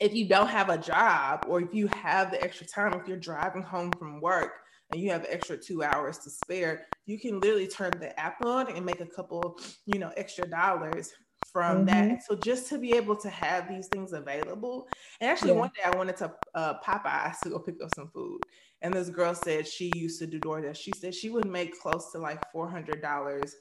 [0.01, 3.17] if you don't have a job or if you have the extra time, if you're
[3.17, 4.51] driving home from work
[4.91, 8.69] and you have extra two hours to spare, you can literally turn the app on
[8.75, 11.13] and make a couple, you know, extra dollars
[11.51, 12.09] from mm-hmm.
[12.09, 12.23] that.
[12.23, 14.87] So just to be able to have these things available.
[15.21, 15.59] And actually, yeah.
[15.59, 18.41] one day I wanted to uh, Popeyes to go pick up some food.
[18.81, 20.77] And this girl said she used to do DoorDash.
[20.77, 23.55] She said she would make close to like four hundred dollars.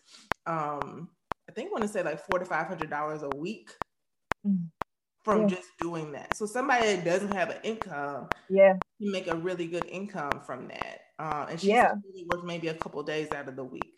[0.46, 1.08] Um,
[1.48, 3.70] I think I want to say like four to five hundred dollars a week
[4.46, 4.66] mm.
[5.24, 5.48] from yeah.
[5.48, 6.36] just doing that.
[6.36, 10.68] So somebody that doesn't have an income, yeah, you make a really good income from
[10.68, 11.00] that.
[11.18, 11.94] Uh, and she yeah.
[12.30, 13.92] works maybe a couple days out of the week.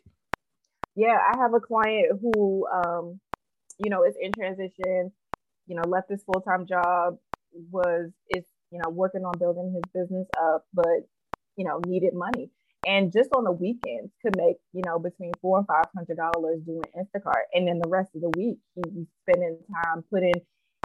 [0.97, 3.21] Yeah, I have a client who, um,
[3.79, 5.13] you know, is in transition.
[5.67, 7.19] You know, left his full time job,
[7.71, 11.07] was is you know, working on building his business up, but,
[11.57, 12.51] you know, needed money.
[12.87, 16.61] And just on the weekends could make, you know, between four and five hundred dollars
[16.65, 17.45] doing Instacart.
[17.53, 20.35] And then the rest of the week he's spending time putting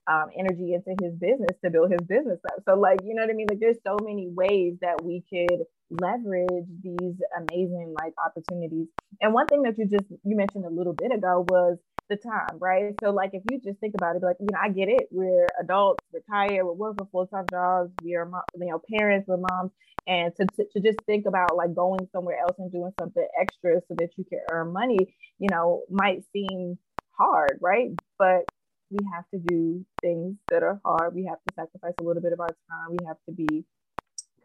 [0.08, 2.64] um, energy into his business to build his business up.
[2.66, 3.48] So like, you know what I mean?
[3.50, 8.88] Like there's so many ways that we could leverage these amazing like opportunities.
[9.22, 11.78] And one thing that you just you mentioned a little bit ago was
[12.10, 12.94] the time, right?
[13.04, 15.08] So like if you just think about it, like, you know, I get it.
[15.12, 19.72] We're adults, retired, we're working full-time jobs, we are you know, parents, we're moms.
[20.08, 23.82] And to, to, to just think about like going somewhere else and doing something extra
[23.88, 26.78] so that you can earn money, you know, might seem
[27.18, 27.90] hard, right?
[28.20, 28.46] But
[28.90, 31.16] we have to do things that are hard.
[31.16, 32.98] We have to sacrifice a little bit of our time.
[32.98, 33.66] We have to be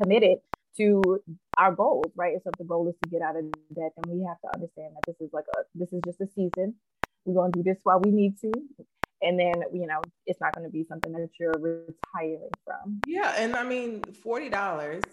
[0.00, 0.38] committed
[0.76, 1.20] to
[1.58, 2.36] our goals, right?
[2.42, 4.94] So if the goal is to get out of debt, then we have to understand
[4.96, 6.74] that this is like a this is just a season
[7.24, 8.52] we're to do this while we need to
[9.22, 13.34] and then you know it's not going to be something that you're retiring from yeah
[13.36, 15.04] and i mean $40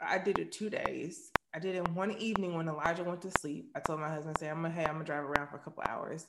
[0.00, 3.70] i did it two days i did it one evening when elijah went to sleep
[3.76, 5.82] i told my husband say i'm gonna hey i'm gonna drive around for a couple
[5.82, 6.26] hours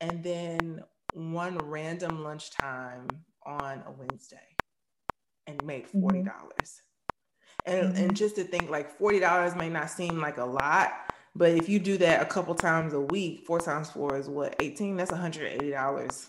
[0.00, 0.82] and then
[1.16, 3.08] one random lunchtime
[3.44, 4.36] on a wednesday
[5.46, 6.32] and made $40 mm-hmm.
[7.66, 8.04] and, mm-hmm.
[8.04, 10.92] and just to think like $40 may not seem like a lot
[11.36, 14.56] but if you do that a couple times a week, four times four is what,
[14.58, 14.96] 18?
[14.96, 16.28] That's $180.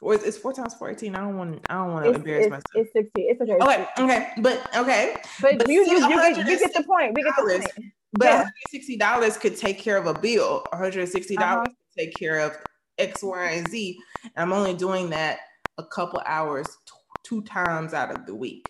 [0.00, 1.14] Or it's four times four, 18.
[1.14, 2.64] I don't want I don't want to embarrass it's, myself.
[2.74, 3.22] It's 60.
[3.22, 3.52] It's okay.
[3.52, 3.86] Okay.
[4.00, 4.28] Okay.
[4.38, 5.16] But okay.
[5.40, 7.14] But, but you, you, you, get, you get the point.
[7.14, 7.92] We get the point.
[8.14, 8.48] But yeah.
[8.74, 10.66] $160 could take care of a bill.
[10.72, 11.64] $160 uh-huh.
[11.64, 12.56] could take care of
[13.02, 13.98] X, Y, and Z.
[14.24, 15.40] And I'm only doing that
[15.78, 16.92] a couple hours t-
[17.24, 18.68] two times out of the week.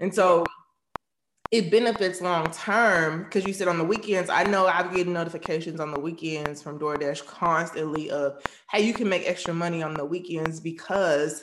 [0.00, 0.44] And so
[1.52, 4.30] it benefits long term because you said on the weekends.
[4.30, 9.08] I know I'm getting notifications on the weekends from DoorDash constantly of, hey, you can
[9.08, 11.42] make extra money on the weekends because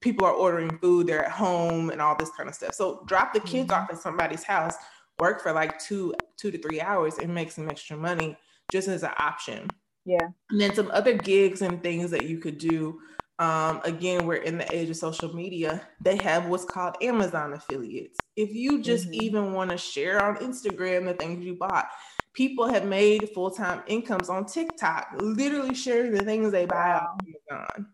[0.00, 2.74] people are ordering food, they're at home, and all this kind of stuff.
[2.74, 3.82] So drop the kids mm-hmm.
[3.82, 4.76] off at somebody's house,
[5.18, 8.36] work for like two two to three hours, and make some extra money
[8.70, 9.68] just as an option.
[10.06, 10.28] Yeah.
[10.50, 13.00] And then some other gigs and things that you could do
[13.38, 15.86] um, again, we're in the age of social media.
[16.00, 18.18] They have what's called Amazon affiliates.
[18.34, 19.22] If you just mm-hmm.
[19.22, 21.88] even want to share on Instagram the things you bought,
[22.32, 27.08] people have made full time incomes on TikTok, literally sharing the things they buy wow.
[27.12, 27.86] on Amazon.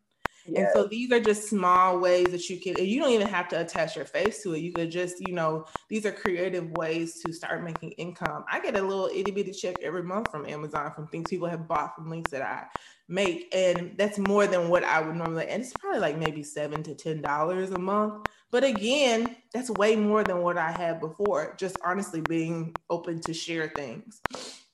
[0.46, 0.59] Yes.
[0.59, 3.61] And so these are just small ways that you can, you don't even have to
[3.61, 4.59] attach your face to it.
[4.59, 8.44] You could just, you know, these are creative ways to start making income.
[8.50, 11.68] I get a little itty bitty check every month from Amazon from things people have
[11.68, 12.66] bought from links that I
[13.09, 13.55] make.
[13.55, 16.94] And that's more than what I would normally, and it's probably like maybe seven to
[16.94, 18.26] $10 a month.
[18.50, 23.33] But again, that's way more than what I had before, just honestly being open to
[23.33, 24.20] share things.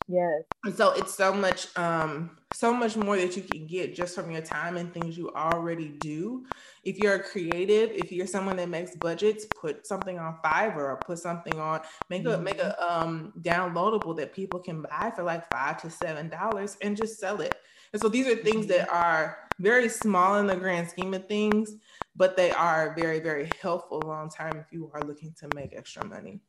[0.09, 0.43] Yes.
[0.65, 4.33] And so it's so much, um, so much more that you can get just from
[4.33, 6.45] your time and things you already do.
[6.83, 10.97] If you're a creative, if you're someone that makes budgets, put something on Fiverr or
[10.97, 12.43] put something on, make a mm-hmm.
[12.43, 16.97] make a um downloadable that people can buy for like five to seven dollars and
[16.97, 17.55] just sell it.
[17.93, 18.79] And so these are things mm-hmm.
[18.79, 21.77] that are very small in the grand scheme of things,
[22.17, 26.05] but they are very, very helpful long term if you are looking to make extra
[26.05, 26.41] money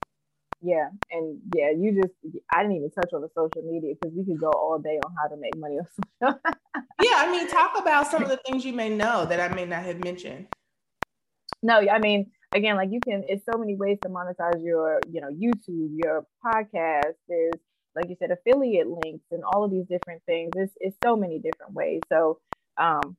[0.62, 2.13] yeah and yeah you just
[2.52, 5.13] i didn't even touch on the social media because we could go all day on
[5.22, 5.78] how to make money
[7.02, 9.65] yeah i mean talk about some of the things you may know that i may
[9.65, 10.48] not have mentioned.
[11.62, 15.22] No i mean again like you can it's so many ways to monetize your you
[15.22, 17.15] know youtube your podcast.
[17.28, 17.54] There's
[17.95, 20.52] like you said affiliate links and all of these different things.
[20.56, 22.02] It's, it's so many different ways.
[22.10, 22.39] So
[22.78, 23.15] um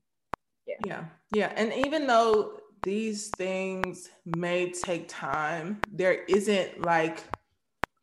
[0.67, 0.77] yeah.
[0.85, 5.81] Yeah yeah and even though these things may take time.
[5.93, 7.25] There isn't like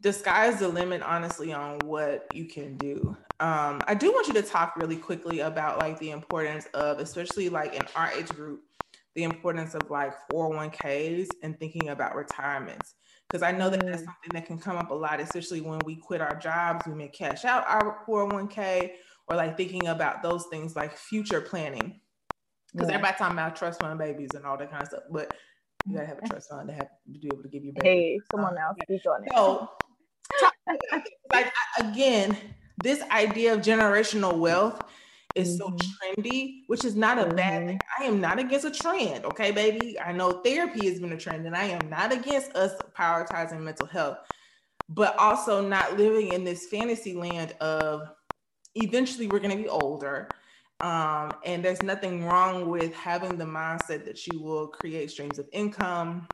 [0.01, 3.17] the sky's the limit, honestly, on what you can do.
[3.39, 7.49] Um, I do want you to talk really quickly about like the importance of, especially
[7.49, 8.61] like in our age group,
[9.15, 12.95] the importance of like 401ks and thinking about retirements.
[13.27, 14.05] Because I know that that's mm.
[14.05, 17.09] something that can come up a lot, especially when we quit our jobs, we may
[17.09, 18.91] cash out our 401k
[19.27, 21.99] or like thinking about those things like future planning
[22.73, 22.95] because yeah.
[22.95, 25.35] everybody talking about trust fund babies and all that kind of stuff, but
[25.85, 27.73] you gotta have a trust fund to have to be able to give you.
[27.81, 29.31] Hey, someone else speak on it.
[29.33, 29.69] So,
[31.33, 32.37] like again,
[32.83, 34.83] this idea of generational wealth
[35.35, 35.77] is mm-hmm.
[35.77, 37.35] so trendy, which is not a mm-hmm.
[37.35, 37.79] bad thing.
[37.99, 39.99] I am not against a trend, okay, baby.
[39.99, 43.87] I know therapy has been a trend, and I am not against us prioritizing mental
[43.87, 44.17] health,
[44.89, 48.09] but also not living in this fantasy land of
[48.75, 50.27] eventually we're going to be older
[50.79, 55.47] um, and there's nothing wrong with having the mindset that you will create streams of
[55.51, 56.27] income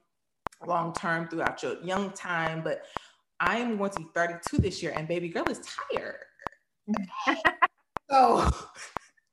[0.65, 2.61] long term throughout your young time.
[2.61, 2.83] But
[3.39, 6.25] I am going to be 32 this year, and baby girl is tired.
[8.09, 8.51] so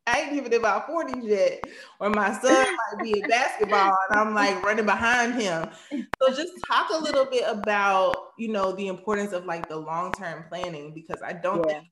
[0.07, 1.65] I ain't even about 40 yet,
[1.99, 5.69] or my son might be in basketball and I'm like running behind him.
[5.91, 10.47] So just talk a little bit about, you know, the importance of like the long-term
[10.49, 11.75] planning because I don't yeah.
[11.75, 11.89] think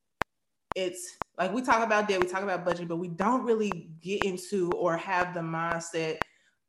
[0.78, 4.24] it's like we talk about debt, we talk about budget, but we don't really get
[4.24, 6.18] into or have the mindset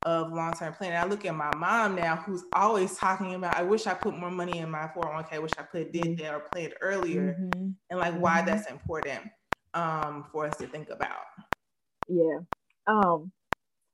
[0.04, 0.98] of long term planning.
[0.98, 4.32] I look at my mom now, who's always talking about, I wish I put more
[4.32, 7.69] money in my 401k, I wish I put did that or planned earlier, mm-hmm.
[7.89, 8.48] and like why mm-hmm.
[8.48, 9.22] that's important
[9.76, 11.22] um, for us to think about.
[12.08, 12.39] Yeah,
[12.88, 13.32] um,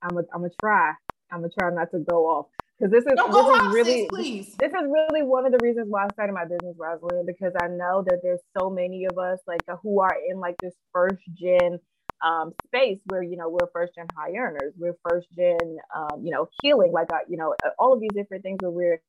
[0.00, 0.92] I'm gonna I'm gonna try.
[1.30, 2.46] I'm gonna try not to go off
[2.78, 4.56] because this is this is really please.
[4.56, 7.68] this is really one of the reasons why I started my business, Rosalind, because I
[7.68, 11.78] know that there's so many of us like who are in like this first gen
[12.24, 16.30] um, space where you know we're first gen high earners, we're first gen um, you
[16.30, 19.00] know healing, like uh, you know all of these different things where we're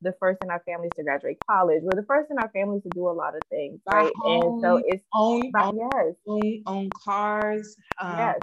[0.00, 1.80] the first in our families to graduate college.
[1.82, 4.12] We're the first in our families to do a lot of things, right?
[4.26, 8.40] And so it's own, by, own yes, own, own cars, um, yes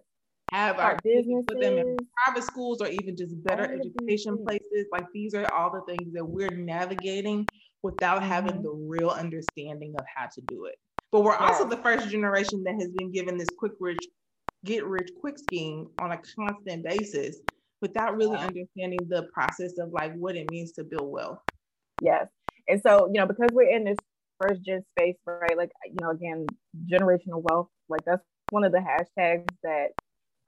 [0.56, 4.88] have our, businesses, put them in private schools or even just better education places.
[4.92, 7.46] Like these are all the things that we're navigating
[7.84, 8.30] without mm-hmm.
[8.30, 10.76] having the real understanding of how to do it.
[11.12, 11.48] But we're yeah.
[11.48, 14.00] also the first generation that has been given this quick rich,
[14.64, 17.38] get rich quick scheme on a constant basis
[17.82, 18.48] without really yeah.
[18.48, 21.40] understanding the process of like what it means to build wealth.
[22.02, 22.28] Yes.
[22.68, 23.98] And so, you know, because we're in this
[24.42, 25.56] first gen space, right?
[25.56, 26.48] Like, you know, again,
[26.92, 29.90] generational wealth, like that's one of the hashtags that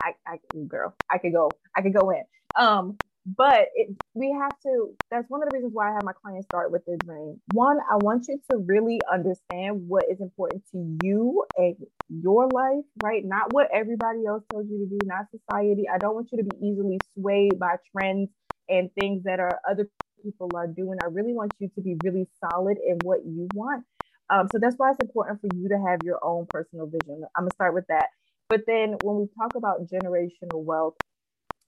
[0.02, 2.24] I, I girl, I could go, I could go in.
[2.58, 2.98] Um,
[3.36, 4.96] but it, we have to.
[5.12, 7.42] That's one of the reasons why I have my clients start with this dream.
[7.52, 11.76] One, I want you to really understand what is important to you and
[12.10, 13.24] your life, right?
[13.26, 15.86] Not what everybody else tells you to do, not society.
[15.94, 18.30] I don't want you to be easily swayed by trends
[18.70, 19.90] and things that are other
[20.24, 20.98] people are doing.
[21.02, 23.84] I really want you to be really solid in what you want.
[24.30, 27.24] Um, so that's why it's important for you to have your own personal vision.
[27.36, 28.08] I'm gonna start with that.
[28.50, 30.96] But then when we talk about generational wealth,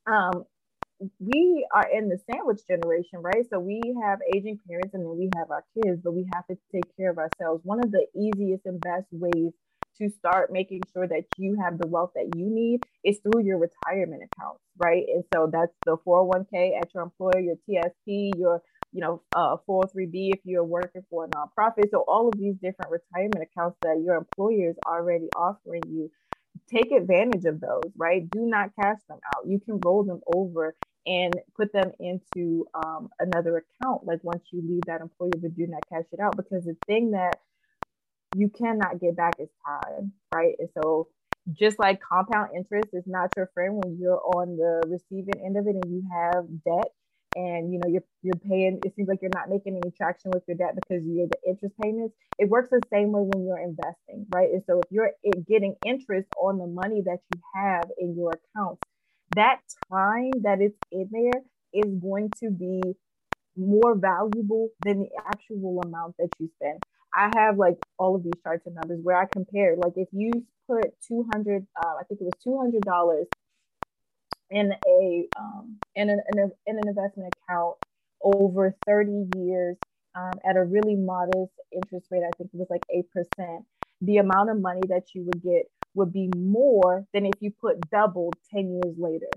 [0.07, 0.45] um,
[1.19, 3.45] we are in the sandwich generation, right?
[3.49, 6.57] So we have aging parents and then we have our kids, but we have to
[6.73, 7.61] take care of ourselves.
[7.63, 9.53] One of the easiest and best ways
[9.97, 13.57] to start making sure that you have the wealth that you need is through your
[13.57, 15.03] retirement accounts, right?
[15.13, 18.61] And so that's the 401k at your employer, your TSP, your
[18.91, 21.91] you know, uh, 403b if you're working for a nonprofit.
[21.91, 26.09] So all of these different retirement accounts that your employer is already offering you
[26.72, 28.30] take advantage of those, right?
[28.30, 29.47] Do not cash them out.
[29.47, 30.76] You can roll them over
[31.07, 34.05] and put them into um, another account.
[34.05, 37.11] Like once you leave that employer, but do not cash it out because the thing
[37.11, 37.38] that
[38.34, 40.55] you cannot get back is time, right?
[40.59, 41.07] And so
[41.53, 45.67] just like compound interest is not your friend when you're on the receiving end of
[45.67, 46.91] it and you have debt
[47.39, 50.43] and you know you're you're paying it seems like you're not making any traction with
[50.47, 52.15] your debt because you're the interest payments.
[52.39, 54.49] It works the same way when you're investing right?
[54.53, 55.11] And so if you're
[55.47, 58.81] getting interest on the money that you have in your accounts
[59.35, 59.59] that
[59.91, 61.41] time that it's in there
[61.73, 62.81] is going to be
[63.57, 66.79] more valuable than the actual amount that you spend.
[67.15, 70.45] I have like all of these charts and numbers where i compare like if you
[70.69, 73.27] put 200 uh, i think it was 200 dollars
[74.50, 77.76] in a um, in an in, a, in an investment account
[78.22, 79.78] over 30 years
[80.16, 82.24] um, at a really modest interest rate.
[82.26, 83.66] I think it was like eight percent.
[84.02, 87.89] The amount of money that you would get would be more than if you put
[87.89, 89.30] double 10 years later.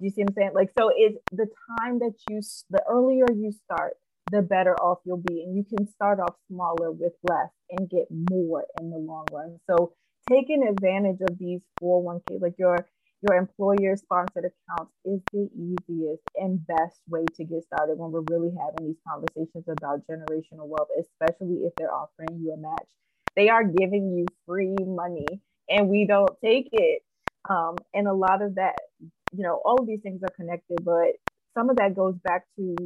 [0.00, 0.50] You see what I'm saying?
[0.54, 1.46] Like, so it's the
[1.78, 2.40] time that you,
[2.70, 3.94] the earlier you start,
[4.30, 5.42] the better off you'll be.
[5.42, 9.58] And you can start off smaller with less and get more in the long run.
[9.70, 9.92] So,
[10.28, 12.86] taking advantage of these 401k, like your
[13.24, 18.24] your employer sponsored accounts is the easiest and best way to get started when we're
[18.30, 22.88] really having these conversations about generational wealth, especially if they're offering you a match.
[23.36, 27.02] They are giving you free money and we don't take it.
[27.48, 31.08] Um, and a lot of that, you know, all of these things are connected, but
[31.56, 32.76] some of that goes back to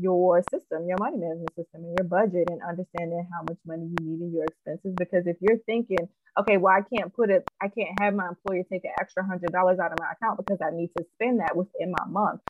[0.00, 3.96] your system, your money management system, and your budget, and understanding how much money you
[4.06, 4.94] need in your expenses.
[4.98, 8.62] Because if you're thinking, okay, well, I can't put it, I can't have my employer
[8.70, 11.56] take an extra hundred dollars out of my account because I need to spend that
[11.56, 12.40] within my month.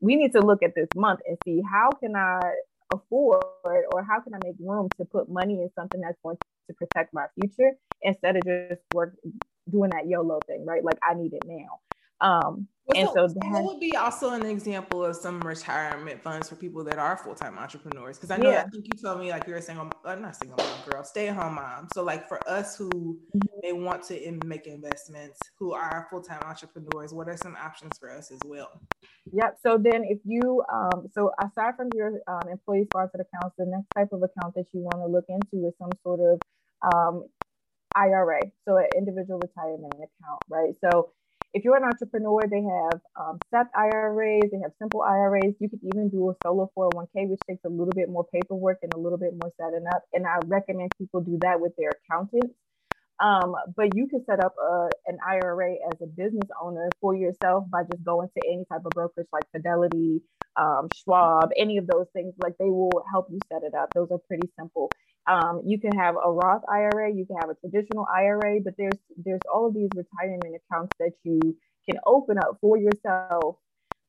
[0.00, 2.52] We need to look at this month and see how can I
[2.90, 6.36] afford or how can I make room to put money in something that's going
[6.68, 7.72] to protect my future
[8.02, 9.16] instead of just work
[9.70, 10.84] doing that YOLO thing, right?
[10.84, 11.80] Like I need it now.
[12.20, 16.48] Um, well, and so, so that would be also an example of some retirement funds
[16.48, 18.16] for people that are full time entrepreneurs.
[18.16, 18.64] Because I know yeah.
[18.66, 21.28] I think you told me like you're a single, uh, not single mom, girl, stay
[21.28, 21.88] at home mom.
[21.92, 23.38] So like for us who mm-hmm.
[23.62, 27.98] may want to in, make investments, who are full time entrepreneurs, what are some options
[27.98, 28.80] for us as well?
[29.32, 29.58] Yep.
[29.62, 33.88] So then if you, um, so aside from your um, employee sponsored accounts, the next
[33.94, 36.40] type of account that you want to look into is some sort of
[36.94, 37.26] um,
[37.94, 40.72] IRA, so an individual retirement account, right?
[40.80, 41.10] So
[41.54, 45.54] if you're an entrepreneur, they have um, SEP IRAs, they have simple IRAs.
[45.60, 48.92] You could even do a solo 401k, which takes a little bit more paperwork and
[48.94, 50.04] a little bit more setting up.
[50.12, 52.54] And I recommend people do that with their accountants.
[53.20, 57.64] Um, but you can set up a, an IRA as a business owner for yourself
[57.70, 60.20] by just going to any type of brokerage like Fidelity,
[60.56, 62.34] um, Schwab, any of those things.
[62.38, 63.90] Like they will help you set it up.
[63.94, 64.90] Those are pretty simple.
[65.28, 68.98] Um, you can have a Roth IRA, you can have a traditional IRA, but there's
[69.16, 71.40] there's all of these retirement accounts that you
[71.86, 73.56] can open up for yourself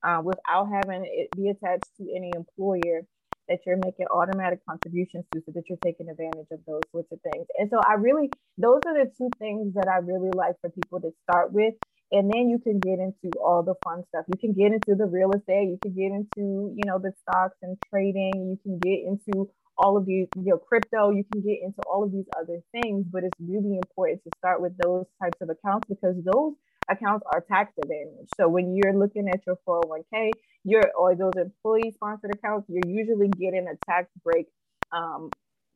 [0.04, 3.02] uh, without having it be attached to any employer
[3.50, 7.20] that you're making automatic contributions to so that you're taking advantage of those sorts of
[7.22, 7.48] things.
[7.58, 11.02] And so I really those are the two things that I really like for people
[11.02, 11.74] to start with.
[12.12, 14.26] And then you can get into all the fun stuff.
[14.28, 17.58] You can get into the real estate, you can get into, you know, the stocks
[17.62, 19.50] and trading, you can get into
[19.80, 23.06] all of these, you know, crypto, you can get into all of these other things,
[23.12, 26.54] but it's really important to start with those types of accounts because those
[26.92, 28.30] accounts are tax advantage.
[28.36, 30.32] So when you're looking at your 401k,
[30.66, 34.48] your or those employee sponsored accounts, you're usually getting a tax break
[34.92, 35.32] um,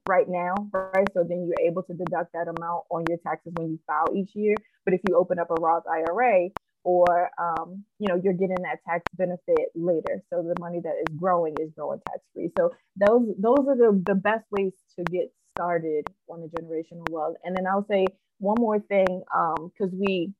[0.06, 1.08] right now, right?
[1.14, 4.32] So then you're able to deduct that amount on your taxes when you file each
[4.36, 4.56] year.
[4.86, 6.50] But if you open up a Roth IRA,
[6.84, 10.22] or um, you know you're getting that tax benefit later.
[10.30, 14.04] So the money that is growing is growing tax free so those those are the,
[14.06, 17.36] the best ways to get started on the generational wealth.
[17.44, 18.06] And then i'll say
[18.40, 20.34] one more thing because um, we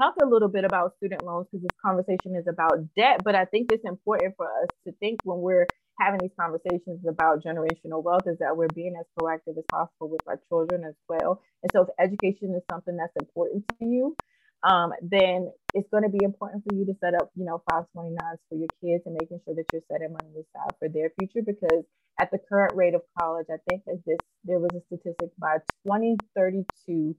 [0.00, 3.44] talked a little bit about student loans because this conversation is about debt but i
[3.46, 5.66] think it's important for us to think when we're
[5.98, 10.20] having these conversations about generational wealth is that we're being as proactive as possible with
[10.26, 11.40] our children as well.
[11.62, 14.16] And so if education is something that's important to you
[14.62, 18.38] um, then it's going to be important for you to set up, you know, 529s
[18.48, 21.42] for your kids and making sure that you're setting money aside for their future.
[21.44, 21.84] Because
[22.18, 25.58] at the current rate of college, I think that this there was a statistic by
[25.86, 27.14] 2032,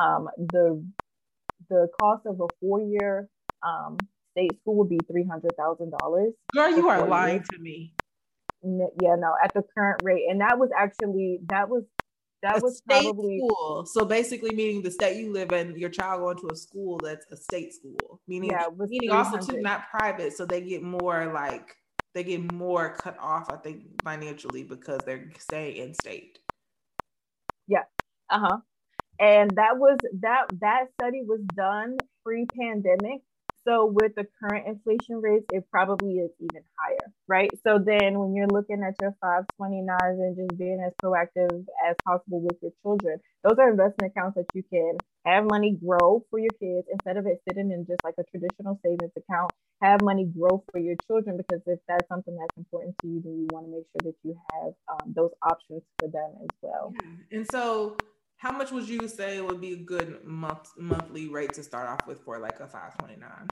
[0.00, 0.84] um, the
[1.68, 3.28] the cost of a four year
[3.66, 3.98] um,
[4.32, 6.32] state school would be three hundred thousand dollars.
[6.54, 7.48] Girl, you are lying years.
[7.50, 7.94] to me.
[8.62, 11.84] Yeah, no, at the current rate, and that was actually that was
[12.42, 13.86] that a was state probably school.
[13.86, 17.26] So basically, meaning the state you live in, your child going to a school that's
[17.32, 18.20] a state school.
[18.28, 21.74] Meaning, yeah, meaning also too not private, so they get more like
[22.14, 23.50] they get more cut off.
[23.50, 26.38] I think financially because they're staying in state.
[27.68, 27.84] Yeah.
[28.30, 28.58] Uh huh.
[29.18, 33.22] and that was that that study was done pre-pandemic
[33.66, 37.50] so with the current inflation rates, it probably is even higher, right?
[37.66, 42.40] So then when you're looking at your 529s and just being as proactive as possible
[42.40, 46.52] with your children, those are investment accounts that you can have money grow for your
[46.60, 49.50] kids instead of it sitting in just like a traditional savings account.
[49.82, 53.40] Have money grow for your children because if that's something that's important to you, then
[53.40, 56.94] you want to make sure that you have um, those options for them as well.
[56.94, 57.38] Yeah.
[57.38, 57.96] And so
[58.36, 62.06] how much would you say would be a good month monthly rate to start off
[62.06, 63.48] with for like a 529?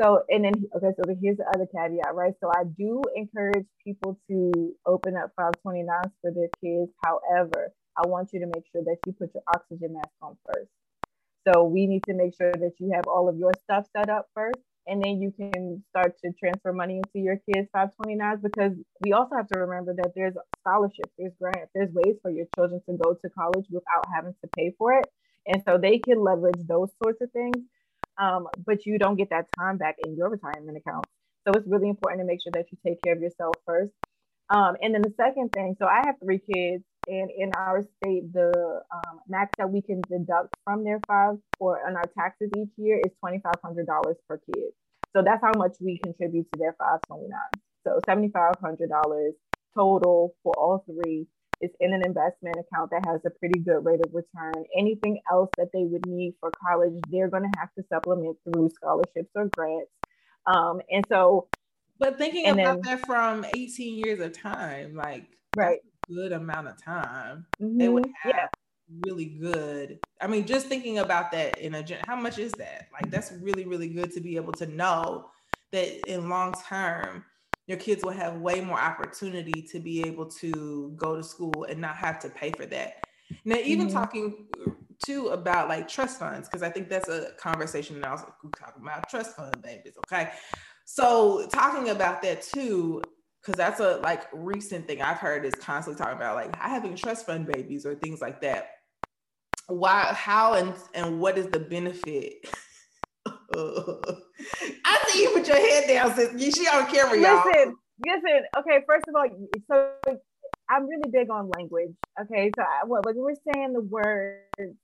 [0.00, 2.32] So, and then, okay, so here's the other caveat, right?
[2.40, 6.90] So, I do encourage people to open up 529s for their kids.
[7.02, 10.70] However, I want you to make sure that you put your oxygen mask on first.
[11.46, 14.28] So, we need to make sure that you have all of your stuff set up
[14.34, 19.12] first, and then you can start to transfer money into your kids' 529s because we
[19.12, 22.96] also have to remember that there's scholarships, there's grants, there's ways for your children to
[22.96, 25.06] go to college without having to pay for it.
[25.46, 27.56] And so, they can leverage those sorts of things
[28.18, 31.06] um, but you don't get that time back in your retirement account.
[31.46, 33.92] So it's really important to make sure that you take care of yourself first.
[34.50, 38.32] Um, and then the second thing, so I have three kids, and in our state,
[38.32, 42.70] the um, max that we can deduct from their five or on our taxes each
[42.76, 44.70] year is twenty five hundred dollars per kid.
[45.14, 47.60] So that's how much we contribute to their five twenty nine.
[47.84, 49.34] So seventy five hundred dollars
[49.74, 51.26] total for all three
[51.60, 54.64] is in an investment account that has a pretty good rate of return.
[54.78, 58.70] Anything else that they would need for college, they're going to have to supplement through
[58.74, 59.90] scholarships or grants.
[60.46, 61.48] Um, and so,
[61.98, 65.80] but thinking about then, that from 18 years of time, like right,
[66.12, 67.78] good amount of time, mm-hmm.
[67.78, 68.46] they would have yeah.
[69.02, 69.98] really good.
[70.20, 72.88] I mean, just thinking about that in a how much is that?
[72.92, 75.30] Like, that's really, really good to be able to know
[75.72, 77.24] that in long term
[77.66, 81.80] your kids will have way more opportunity to be able to go to school and
[81.80, 83.04] not have to pay for that.
[83.44, 83.96] Now, even mm-hmm.
[83.96, 84.46] talking
[85.04, 89.08] too about like trust funds, because I think that's a conversation and also talking about
[89.08, 89.94] trust fund babies.
[90.06, 90.30] Okay.
[90.84, 93.02] So talking about that too,
[93.42, 97.26] because that's a like recent thing I've heard is constantly talking about like having trust
[97.26, 98.70] fund babies or things like that.
[99.66, 102.44] Why, how, and and what is the benefit
[103.52, 106.54] I see you put your head down, sis.
[106.54, 107.42] She on camera, y'all.
[107.44, 108.42] Listen, listen.
[108.58, 109.26] Okay, first of all,
[109.70, 110.18] so
[110.68, 111.94] I'm really big on language.
[112.20, 114.76] Okay, so I, well, like we're saying the words,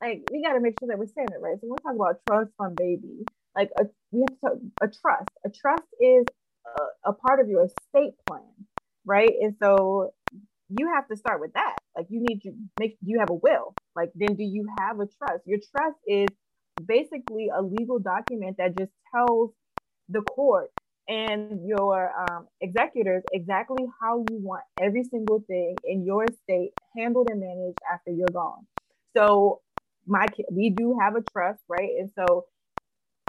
[0.00, 1.56] like we got to make sure that we're saying it right.
[1.60, 3.26] So we're talking about trust fund baby.
[3.54, 5.30] Like a, we have to a trust.
[5.44, 6.24] A trust is
[7.10, 8.66] a, part of your estate plan,
[9.04, 9.32] right?
[9.40, 10.12] And so
[10.68, 11.76] you have to start with that.
[11.96, 13.76] Like you need to make you have a will.
[13.96, 15.42] Like then do you have a trust?
[15.46, 16.28] Your trust is
[16.84, 19.52] basically a legal document that just tells
[20.08, 20.70] the court
[21.08, 27.28] and your um, executors exactly how you want every single thing in your estate handled
[27.28, 28.66] and managed after you're gone.
[29.16, 29.60] So
[30.06, 31.90] my we do have a trust, right?
[31.98, 32.46] And so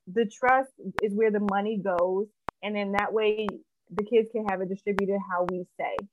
[0.07, 0.71] the trust
[1.01, 2.27] is where the money goes,
[2.65, 3.47] and then that way
[3.91, 6.07] the kids can have it distributed how we say.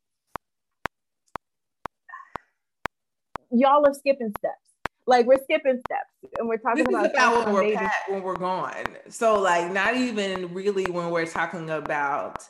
[3.50, 4.62] Y'all are skipping steps
[5.06, 8.36] like we're skipping steps and we're talking this about, about when we're pat, when we're
[8.36, 8.86] gone.
[9.08, 12.44] So like not even really when we're talking about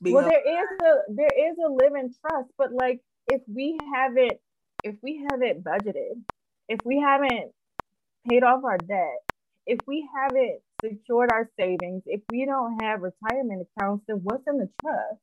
[0.00, 4.38] well, there is a there is a living trust, but like if we haven't
[4.82, 6.20] if we haven't budgeted,
[6.68, 7.52] if we haven't
[8.26, 9.18] paid off our debt,
[9.66, 14.58] if we haven't secured our savings, if we don't have retirement accounts, then what's in
[14.58, 15.20] the trust?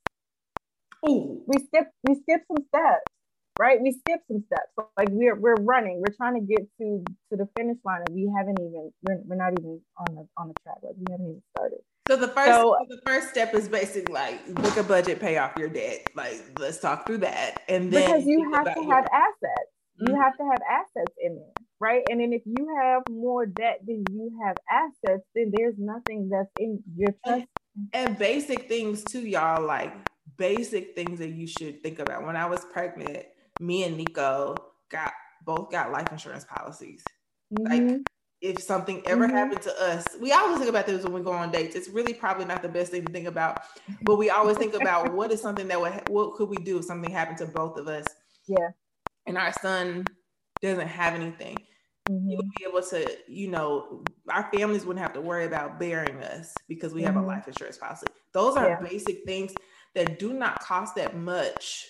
[1.08, 1.44] Ooh.
[1.48, 3.04] We skip we skip some steps
[3.60, 3.80] right?
[3.82, 4.90] We skip some steps.
[4.98, 8.32] Like we're we're running, we're trying to get to to the finish line, and we
[8.36, 10.78] haven't even we're, we're not even on the on the track.
[10.82, 11.80] Like we haven't even started.
[12.08, 15.54] So the first so, the first step is basically like book a budget, pay off
[15.58, 16.08] your debt.
[16.16, 20.10] Like let's talk through that, and then because you have to have assets, mm-hmm.
[20.10, 22.04] you have to have assets in there, right?
[22.10, 26.52] And then if you have more debt than you have assets, then there's nothing that's
[26.60, 27.48] in your trust.
[27.94, 29.66] And, basic things too, y'all.
[29.66, 29.94] Like
[30.38, 32.26] basic things that you should think about.
[32.26, 33.26] When I was pregnant,
[33.60, 34.56] me and Nico
[34.90, 35.14] got
[35.46, 37.04] both got life insurance policies.
[37.54, 37.90] Mm-hmm.
[37.90, 38.02] Like
[38.42, 39.36] if something ever mm-hmm.
[39.36, 41.76] happened to us, we always think about this when we go on dates.
[41.76, 43.62] It's really probably not the best thing to think about,
[44.02, 46.86] but we always think about what is something that would what could we do if
[46.86, 48.06] something happened to both of us.
[48.46, 48.72] Yeah.
[49.26, 50.04] And our son
[50.70, 51.58] doesn't have anything.
[52.10, 52.30] Mm-hmm.
[52.30, 56.22] He would be able to, you know, our families wouldn't have to worry about bearing
[56.24, 57.28] us because we have a mm-hmm.
[57.28, 58.08] life insurance policy.
[58.34, 58.82] Those are yeah.
[58.82, 59.54] basic things
[59.96, 61.88] that do not cost that much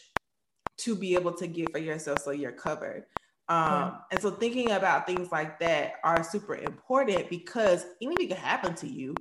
[0.78, 3.06] to be able to get for yourself so you're covered.
[3.50, 3.94] Um, yeah.
[4.12, 8.88] And so thinking about things like that are super important because anything can happen to
[8.88, 9.16] you,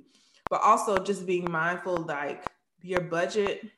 [0.49, 2.45] but also just being mindful like
[2.81, 3.69] your budget,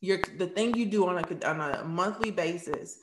[0.00, 2.98] your the thing you do on a on a monthly basis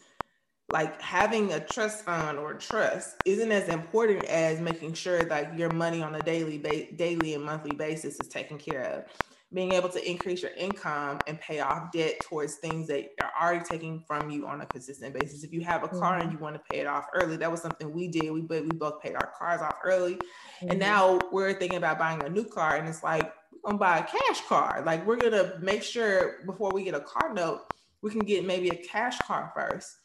[0.69, 5.71] like having a trust fund or trust isn't as important as making sure that your
[5.71, 9.05] money on a daily ba- daily and monthly basis is taken care of
[9.53, 13.63] being able to increase your income and pay off debt towards things that are already
[13.63, 15.43] taking from you on a consistent basis.
[15.43, 16.23] If you have a car mm-hmm.
[16.23, 18.29] and you want to pay it off early, that was something we did.
[18.29, 20.71] We but we both paid our cars off early, mm-hmm.
[20.71, 23.99] and now we're thinking about buying a new car, and it's like we're gonna buy
[23.99, 24.83] a cash car.
[24.85, 27.61] Like we're gonna make sure before we get a car note,
[28.01, 29.95] we can get maybe a cash car first,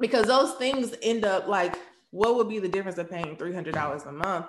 [0.00, 1.78] because those things end up like
[2.10, 4.46] what would be the difference of paying three hundred dollars a month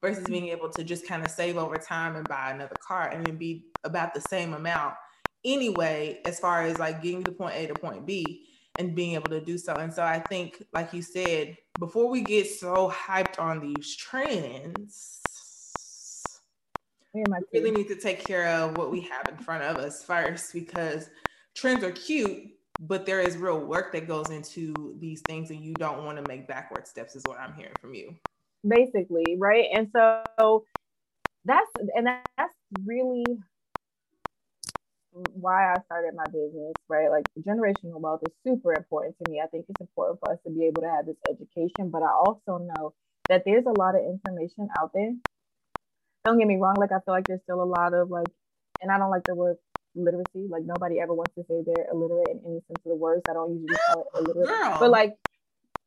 [0.00, 3.26] versus being able to just kind of save over time and buy another car and
[3.26, 4.94] then be about the same amount
[5.44, 8.46] anyway, as far as like getting to point A to point B
[8.78, 9.74] and being able to do so.
[9.76, 15.20] And so I think, like you said, before we get so hyped on these trends,
[17.14, 20.54] we really need to take care of what we have in front of us first
[20.54, 21.10] because
[21.54, 22.50] trends are cute,
[22.82, 26.28] but there is real work that goes into these things, and you don't want to
[26.28, 28.14] make backward steps, is what I'm hearing from you
[28.66, 29.66] basically, right?
[29.72, 30.64] And so
[31.44, 32.54] that's and that's
[32.84, 33.24] really
[35.12, 37.10] why I started my business, right?
[37.10, 39.40] Like generational wealth is super important to me.
[39.42, 42.10] I think it's important for us to be able to have this education, but I
[42.10, 42.94] also know
[43.28, 45.12] that there's a lot of information out there.
[46.24, 48.28] Don't get me wrong, like I feel like there's still a lot of like,
[48.80, 49.56] and I don't like the word
[49.94, 50.46] literacy.
[50.48, 53.22] Like nobody ever wants to say they're illiterate in any sense of the words.
[53.28, 54.76] I don't usually call it illiterate, Girl.
[54.80, 55.14] but like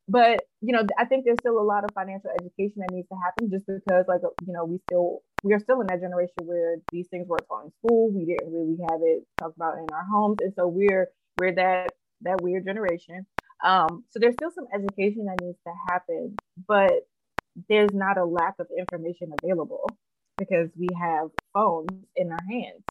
[0.08, 3.16] but you know i think there's still a lot of financial education that needs to
[3.24, 6.78] happen just because like you know we still we are still in that generation where
[6.92, 10.06] these things were taught in school we didn't really have it talked about in our
[10.12, 13.26] homes and so we're we're that that weird generation
[13.64, 16.36] um so there's still some education that needs to happen
[16.68, 17.08] but
[17.70, 19.98] there's not a lack of information available
[20.38, 22.84] because we have phones in our hands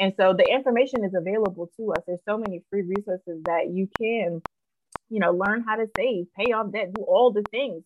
[0.00, 3.88] and so the information is available to us there's so many free resources that you
[4.00, 4.40] can
[5.10, 7.84] you know, learn how to save, pay off debt, do all the things,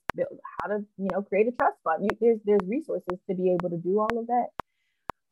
[0.62, 2.04] how to, you know, create a trust fund.
[2.04, 4.48] You, there's there's resources to be able to do all of that.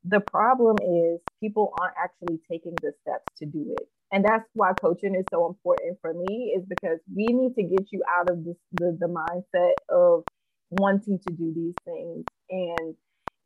[0.05, 3.89] The problem is people aren't actually taking the steps to do it.
[4.13, 7.89] And that's why coaching is so important for me, is because we need to get
[7.93, 10.25] you out of this the, the mindset of
[10.71, 12.95] wanting to do these things and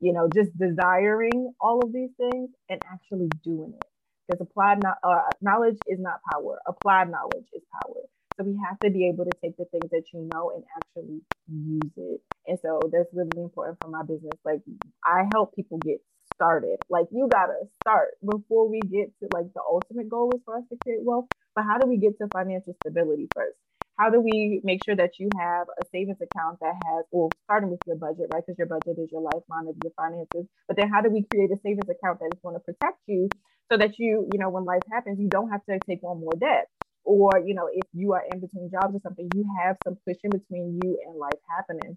[0.01, 3.87] you know just desiring all of these things and actually doing it
[4.27, 8.03] because applied no- uh, knowledge is not power applied knowledge is power
[8.37, 11.21] so we have to be able to take the things that you know and actually
[11.51, 12.21] use it.
[12.47, 14.39] And so that's really important for my business.
[14.45, 14.61] Like
[15.05, 16.01] I help people get
[16.35, 16.79] started.
[16.89, 20.63] Like you gotta start before we get to like the ultimate goal is for us
[20.71, 21.27] to create wealth.
[21.57, 23.59] But how do we get to financial stability first?
[23.99, 27.71] How do we make sure that you have a savings account that has, well, starting
[27.71, 28.43] with your budget, right?
[28.47, 30.47] Because your budget is your lifeline of your finances.
[30.69, 33.35] But then how do we create a savings account that is going to protect you
[33.71, 36.37] so that you, you know, when life happens, you don't have to take on more
[36.37, 36.69] debt
[37.05, 40.31] or you know if you are in between jobs or something you have some cushion
[40.31, 41.97] between you and life happening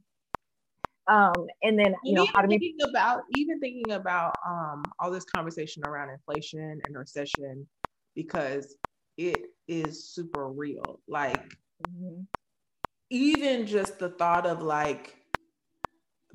[1.07, 5.11] um and then you know how do we thinking about even thinking about um all
[5.11, 7.67] this conversation around inflation and recession
[8.15, 8.75] because
[9.17, 11.57] it is super real like
[11.89, 12.21] mm-hmm.
[13.09, 15.17] even just the thought of like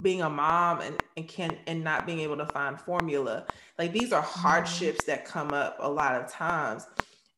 [0.03, 3.47] being a mom and, and can and not being able to find formula
[3.79, 4.41] like these are mm-hmm.
[4.41, 5.11] hardships mm-hmm.
[5.11, 6.87] that come up a lot of times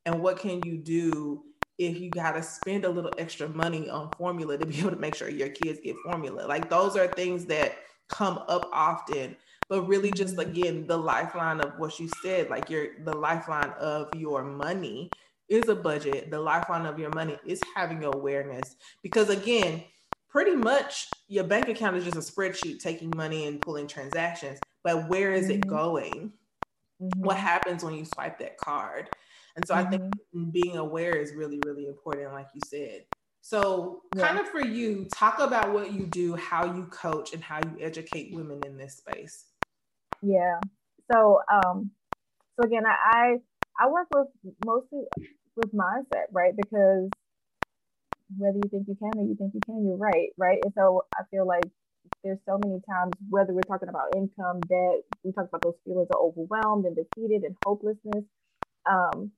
[0.05, 1.43] and what can you do
[1.77, 4.97] if you got to spend a little extra money on formula to be able to
[4.97, 7.77] make sure your kids get formula like those are things that
[8.09, 9.35] come up often
[9.69, 14.13] but really just again the lifeline of what you said like your the lifeline of
[14.15, 15.09] your money
[15.49, 19.83] is a budget the lifeline of your money is having awareness because again
[20.29, 25.09] pretty much your bank account is just a spreadsheet taking money and pulling transactions but
[25.09, 25.53] where is mm-hmm.
[25.53, 26.31] it going
[27.01, 27.21] mm-hmm.
[27.21, 29.09] what happens when you swipe that card
[29.59, 29.87] and so mm-hmm.
[29.87, 30.49] I think mm-hmm.
[30.51, 33.03] being aware is really, really important, like you said.
[33.41, 34.27] So, yeah.
[34.27, 37.77] kind of for you, talk about what you do, how you coach, and how you
[37.81, 39.45] educate women in this space.
[40.21, 40.59] Yeah.
[41.11, 41.91] So, um,
[42.55, 43.39] so again, I
[43.79, 44.27] I work with
[44.61, 45.03] mostly
[45.57, 46.53] with mindset, right?
[46.57, 47.09] Because
[48.37, 50.59] whether you think you can or you think you can, you're right, right?
[50.63, 51.65] And so I feel like
[52.23, 56.07] there's so many times, whether we're talking about income, debt, we talk about those feelings
[56.11, 58.25] of overwhelmed and defeated and hopelessness.
[58.89, 59.31] Um,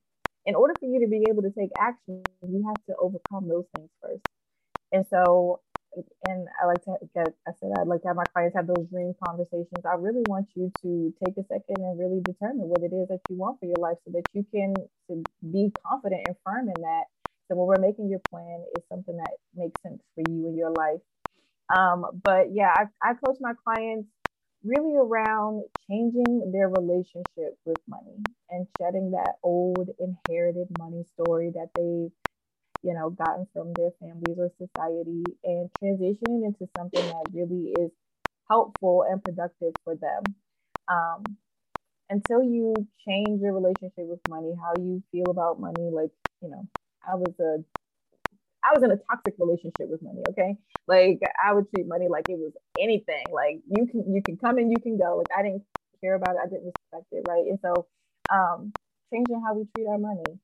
[0.46, 3.66] in order for you to be able to take action, you have to overcome those
[3.74, 4.22] things first.
[4.92, 5.60] And so,
[6.22, 8.86] and I like to get, I said, I'd like to have my clients have those
[8.90, 9.84] dream conversations.
[9.84, 13.20] I really want you to take a second and really determine what it is that
[13.28, 14.74] you want for your life so that you can
[15.52, 17.04] be confident and firm in that.
[17.48, 20.70] So when we're making your plan, it's something that makes sense for you in your
[20.70, 21.00] life.
[21.74, 22.70] Um, but yeah,
[23.02, 24.08] I, I coach my clients
[24.64, 28.18] really around changing their relationship with money
[28.50, 32.10] and shedding that old inherited money story that they
[32.82, 37.90] you know, gotten from their families or society and transitioning into something that really is
[38.48, 40.34] helpful and productive for them.
[40.88, 41.36] Um,
[42.10, 46.10] until you change your relationship with money, how you feel about money, like,
[46.42, 46.68] you know,
[47.08, 47.64] I was a
[48.64, 50.56] I was in a toxic relationship with money, okay?
[50.86, 53.30] Like I would treat money like it was anything.
[53.32, 55.16] Like you can you can come and you can go.
[55.18, 55.64] Like I didn't
[56.00, 57.44] care about it, I didn't respect it, right?
[57.46, 57.86] And so
[58.32, 58.72] um
[59.12, 60.38] changing how we treat our money.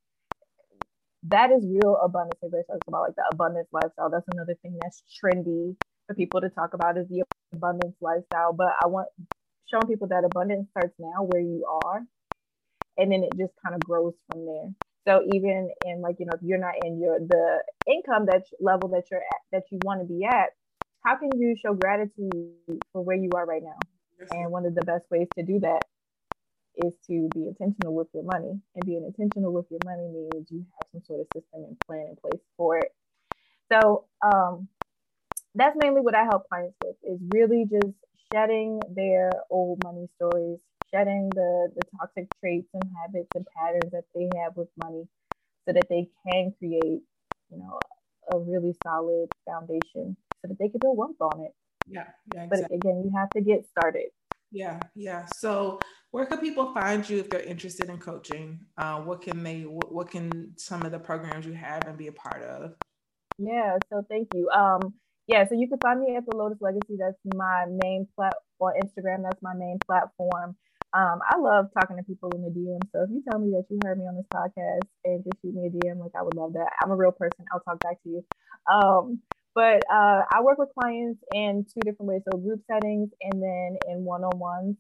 [1.25, 2.39] That is real abundance.
[2.43, 4.11] Everybody talks about like the abundance lifestyle.
[4.11, 8.53] That's another thing that's trendy for people to talk about is the abundance lifestyle.
[8.53, 9.09] But I want
[9.71, 12.03] showing people that abundance starts now where you are,
[12.99, 14.71] and then it just kind of grows from there.
[15.07, 18.89] So even in like you know if you're not in your the income that level
[18.91, 20.51] that you're at that you want to be at,
[21.05, 22.55] how can you show gratitude
[22.93, 23.79] for where you are right now?
[24.31, 25.83] And one of the best ways to do that
[26.85, 28.61] is to be intentional with your money.
[28.75, 32.07] And being intentional with your money means you have some sort of system and plan
[32.11, 32.95] in place for it.
[33.73, 34.69] So um,
[35.55, 37.95] that's mainly what I help clients with is really just
[38.33, 40.61] shedding their old money stories,
[40.93, 45.07] shedding the, the toxic traits and habits and patterns that they have with money
[45.67, 47.03] so that they can create,
[47.51, 47.79] you know,
[48.31, 51.55] a really solid foundation so that they can build wealth on it.
[51.87, 52.05] Yeah.
[52.33, 52.79] yeah exactly.
[52.81, 54.11] But again, you have to get started.
[54.51, 55.27] Yeah, yeah.
[55.37, 55.79] So,
[56.11, 58.61] where can people find you if they're interested in coaching?
[58.79, 59.63] Uh, what can they?
[59.63, 62.73] What, what, can some of the programs you have and be a part of?
[63.39, 63.77] Yeah.
[63.91, 64.49] So, thank you.
[64.51, 64.95] Um,
[65.27, 65.47] yeah.
[65.47, 66.97] So you can find me at the Lotus Legacy.
[66.99, 69.23] That's my main plat on Instagram.
[69.23, 70.57] That's my main platform.
[70.95, 72.81] Um, I love talking to people in the DM.
[72.93, 75.55] So if you tell me that you heard me on this podcast and just shoot
[75.55, 76.73] me a DM, like I would love that.
[76.83, 77.45] I'm a real person.
[77.53, 78.25] I'll talk back to you.
[78.73, 79.21] Um,
[79.55, 82.23] but uh, I work with clients in two different ways.
[82.31, 84.77] So group settings and then in one-on-ones.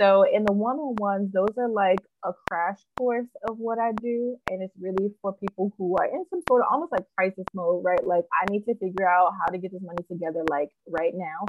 [0.00, 4.36] So in the one-on-ones, those are like a crash course of what I do.
[4.48, 7.84] And it's really for people who are in some sort of almost like crisis mode,
[7.84, 8.04] right?
[8.04, 11.46] Like I need to figure out how to get this money together like right now.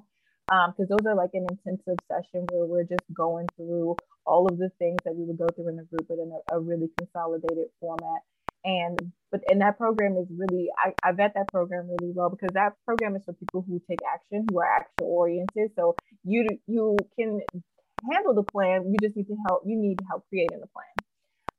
[0.47, 3.95] Um, because those are like an intensive session where we're just going through
[4.27, 6.57] all of the things that we would go through in a group, but in a,
[6.57, 8.21] a really consolidated format
[8.65, 8.99] and
[9.31, 12.73] but and that program is really I, I vet that program really well because that
[12.85, 15.71] program is for people who take action who are action oriented.
[15.77, 15.95] So
[16.25, 17.41] you you can
[18.11, 20.85] handle the plan you just need to help you need help creating the plan.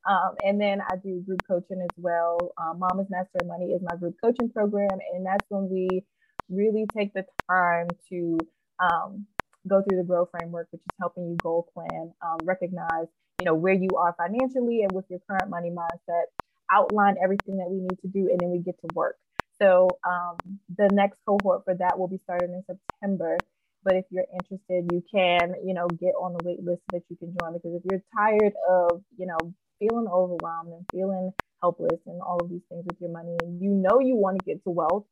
[0.09, 2.39] Um, and then I do group coaching as well.
[2.59, 6.05] Um, Mama's Master of Money is my group coaching program, and that's when we
[6.49, 8.39] really take the time to
[8.79, 9.27] um,
[9.69, 13.07] go through the Grow framework, which is helping you goal plan, um, recognize
[13.41, 16.27] you know where you are financially and with your current money mindset,
[16.71, 19.17] outline everything that we need to do, and then we get to work.
[19.59, 20.37] So um,
[20.77, 23.39] the next cohort for that will be started in September.
[23.85, 27.03] But if you're interested, you can, you know, get on the wait list so that
[27.09, 27.53] you can join.
[27.55, 29.39] Because if you're tired of, you know,
[29.79, 33.71] feeling overwhelmed and feeling helpless and all of these things with your money, and you
[33.71, 35.07] know you want to get to wealth,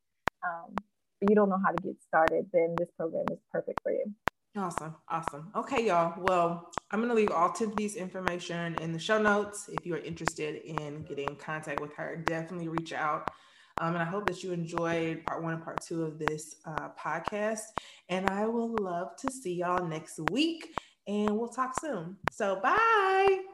[0.44, 0.74] um,
[1.20, 4.12] but you don't know how to get started, then this program is perfect for you.
[4.56, 4.94] Awesome.
[5.08, 5.50] Awesome.
[5.56, 6.14] Okay, y'all.
[6.16, 9.68] Well, I'm going to leave all Tiffany's information in the show notes.
[9.68, 13.30] If you are interested in getting in contact with her, definitely reach out.
[13.78, 16.90] Um, and I hope that you enjoyed part one and part two of this uh,
[16.96, 17.62] podcast.
[18.08, 20.76] And I will love to see y'all next week.
[21.08, 22.16] And we'll talk soon.
[22.30, 22.76] So, bye.
[22.76, 23.53] Bye.